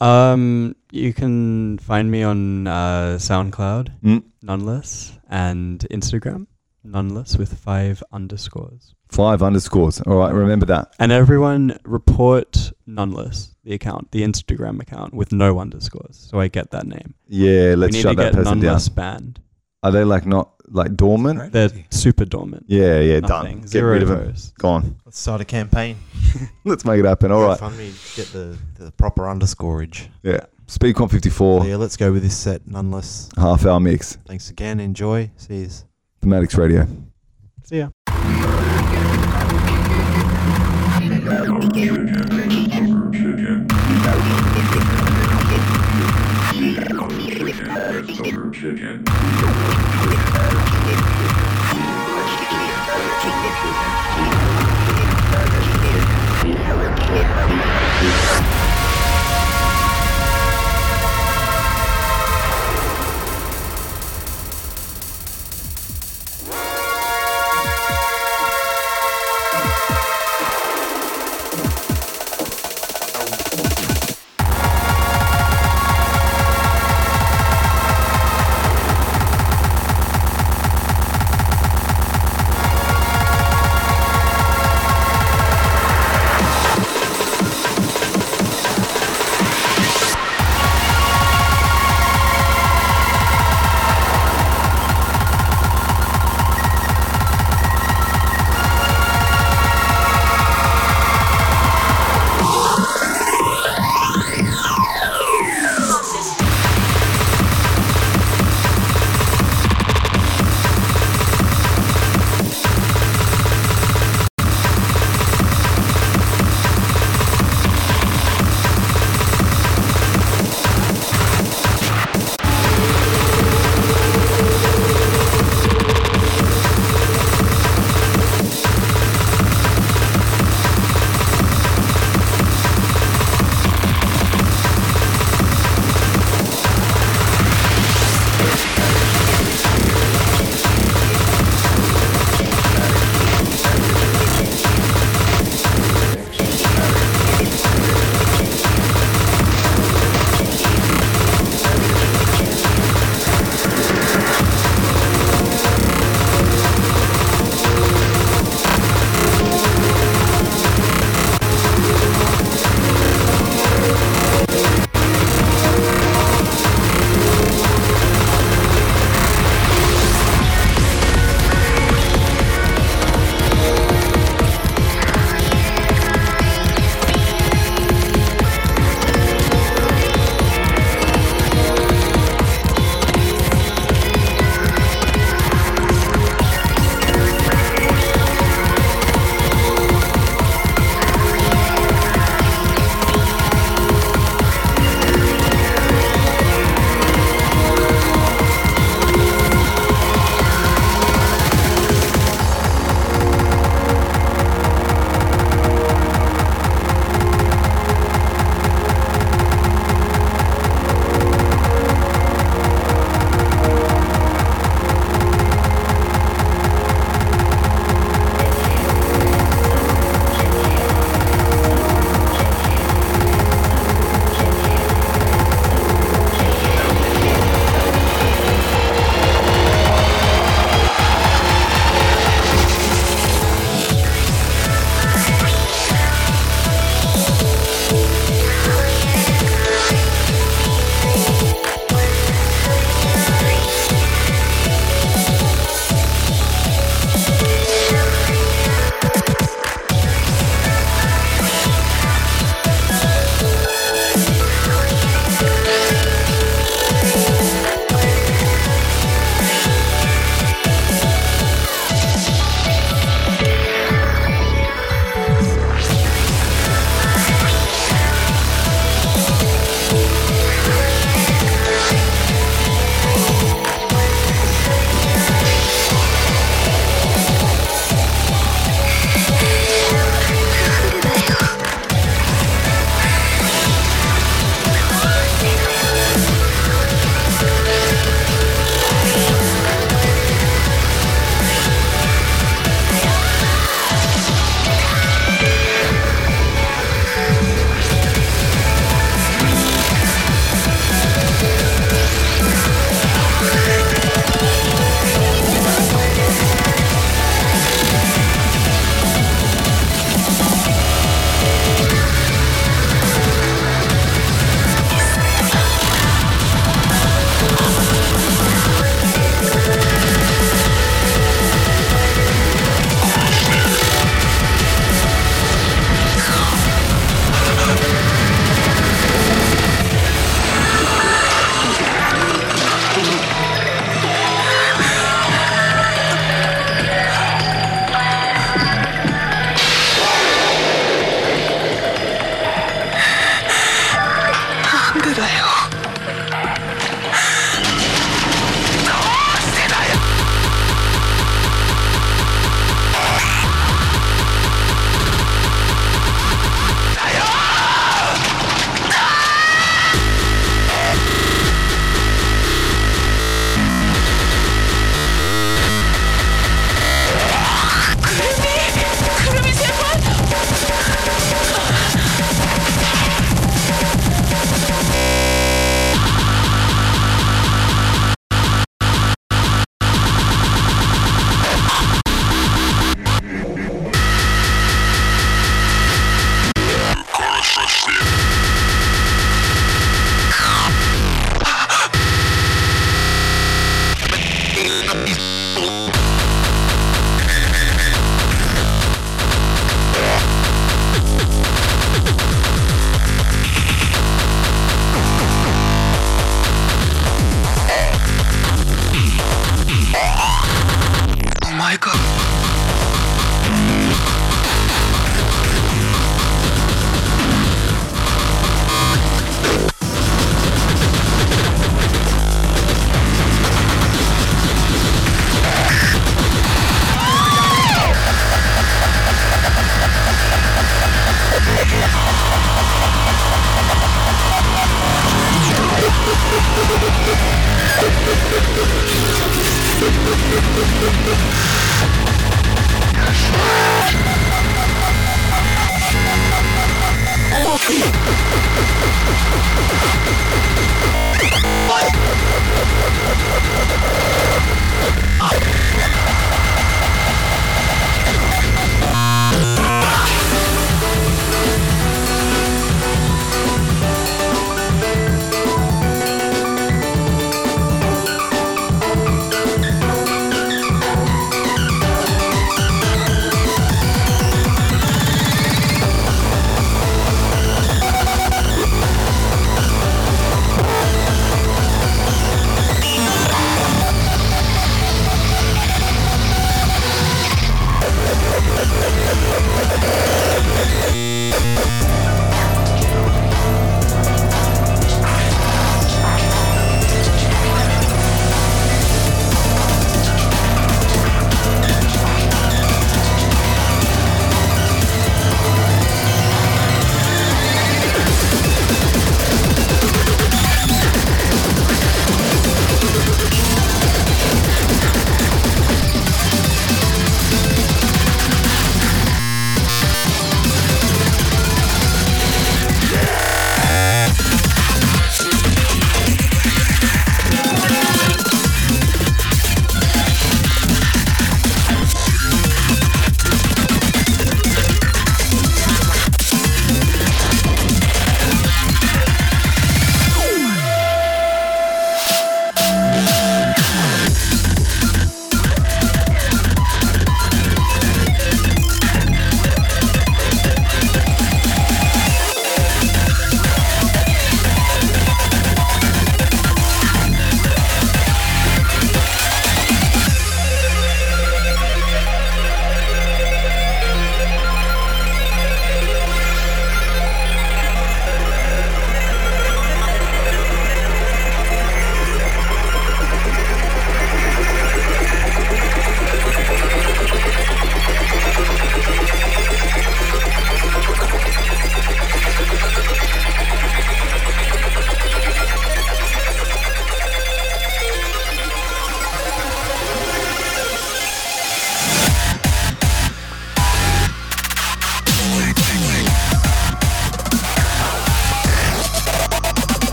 Um, 0.00 0.76
you 0.90 1.14
can 1.14 1.78
find 1.78 2.10
me 2.10 2.22
on 2.22 2.66
uh, 2.66 3.16
SoundCloud, 3.18 3.92
Mm. 4.02 4.24
noneless, 4.44 5.18
and 5.30 5.86
Instagram, 5.90 6.48
noneless 6.84 7.38
with 7.38 7.56
five 7.58 8.02
underscores. 8.12 8.94
Five 9.08 9.42
underscores. 9.42 10.00
All 10.02 10.16
right, 10.18 10.34
remember 10.34 10.66
that. 10.66 10.92
And 10.98 11.12
everyone 11.12 11.78
report 11.84 12.72
noneless, 12.86 13.54
the 13.66 13.74
account, 13.74 14.10
the 14.12 14.22
Instagram 14.22 14.80
account 14.80 15.12
with 15.12 15.32
no 15.32 15.58
underscores, 15.58 16.16
so 16.16 16.38
I 16.40 16.48
get 16.48 16.70
that 16.70 16.86
name. 16.86 17.14
Yeah, 17.28 17.74
let's 17.76 17.92
we 17.92 17.98
need 17.98 18.02
shut 18.02 18.16
to 18.16 18.22
that 18.22 18.32
get 18.32 18.34
person 18.34 18.60
down. 18.60 18.76
noneless 18.76 18.94
banned. 18.94 19.40
Are 19.82 19.90
they 19.92 20.04
like 20.04 20.24
not 20.24 20.52
like 20.68 20.94
dormant? 20.96 21.52
They're 21.52 21.70
super 21.90 22.24
dormant. 22.24 22.64
Yeah, 22.68 23.00
yeah, 23.00 23.20
Nothing. 23.20 23.28
done. 23.54 23.60
Get 23.62 23.68
Zero 23.68 23.92
rid 23.92 24.02
of 24.02 24.08
them. 24.08 24.24
votes. 24.26 24.52
Gone. 24.58 24.96
Let's 25.04 25.18
start 25.18 25.40
a 25.40 25.44
campaign. 25.44 25.96
Let's 26.64 26.84
make 26.84 26.98
it 27.00 27.04
happen. 27.04 27.30
All 27.32 27.42
right. 27.42 27.58
Fund 27.58 27.76
me 27.76 27.92
get 28.16 28.26
the, 28.32 28.56
the 28.76 28.90
proper 28.92 29.28
underscoreage. 29.28 30.08
Yeah. 30.22 30.40
Speedcomp 30.66 31.10
54, 31.12 31.60
So 31.62 31.66
yeah, 31.68 31.76
let's 31.76 31.96
go 31.96 32.10
with 32.10 32.22
this 32.24 32.36
set 32.36 32.64
Noneless. 32.66 33.28
half 33.38 33.64
hour 33.66 33.78
mix. 33.78 34.16
Thanks 34.26 34.50
again. 34.50 34.80
Enjoy. 34.80 35.30
See 35.36 35.58
you. 35.58 35.68
Thematics 36.22 36.56
Radio. 36.56 36.88
See 37.64 37.78
ya. 37.78 37.90
oxygen. 48.66 49.04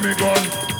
Jimmy 0.00 0.14
Glenn. 0.14 0.77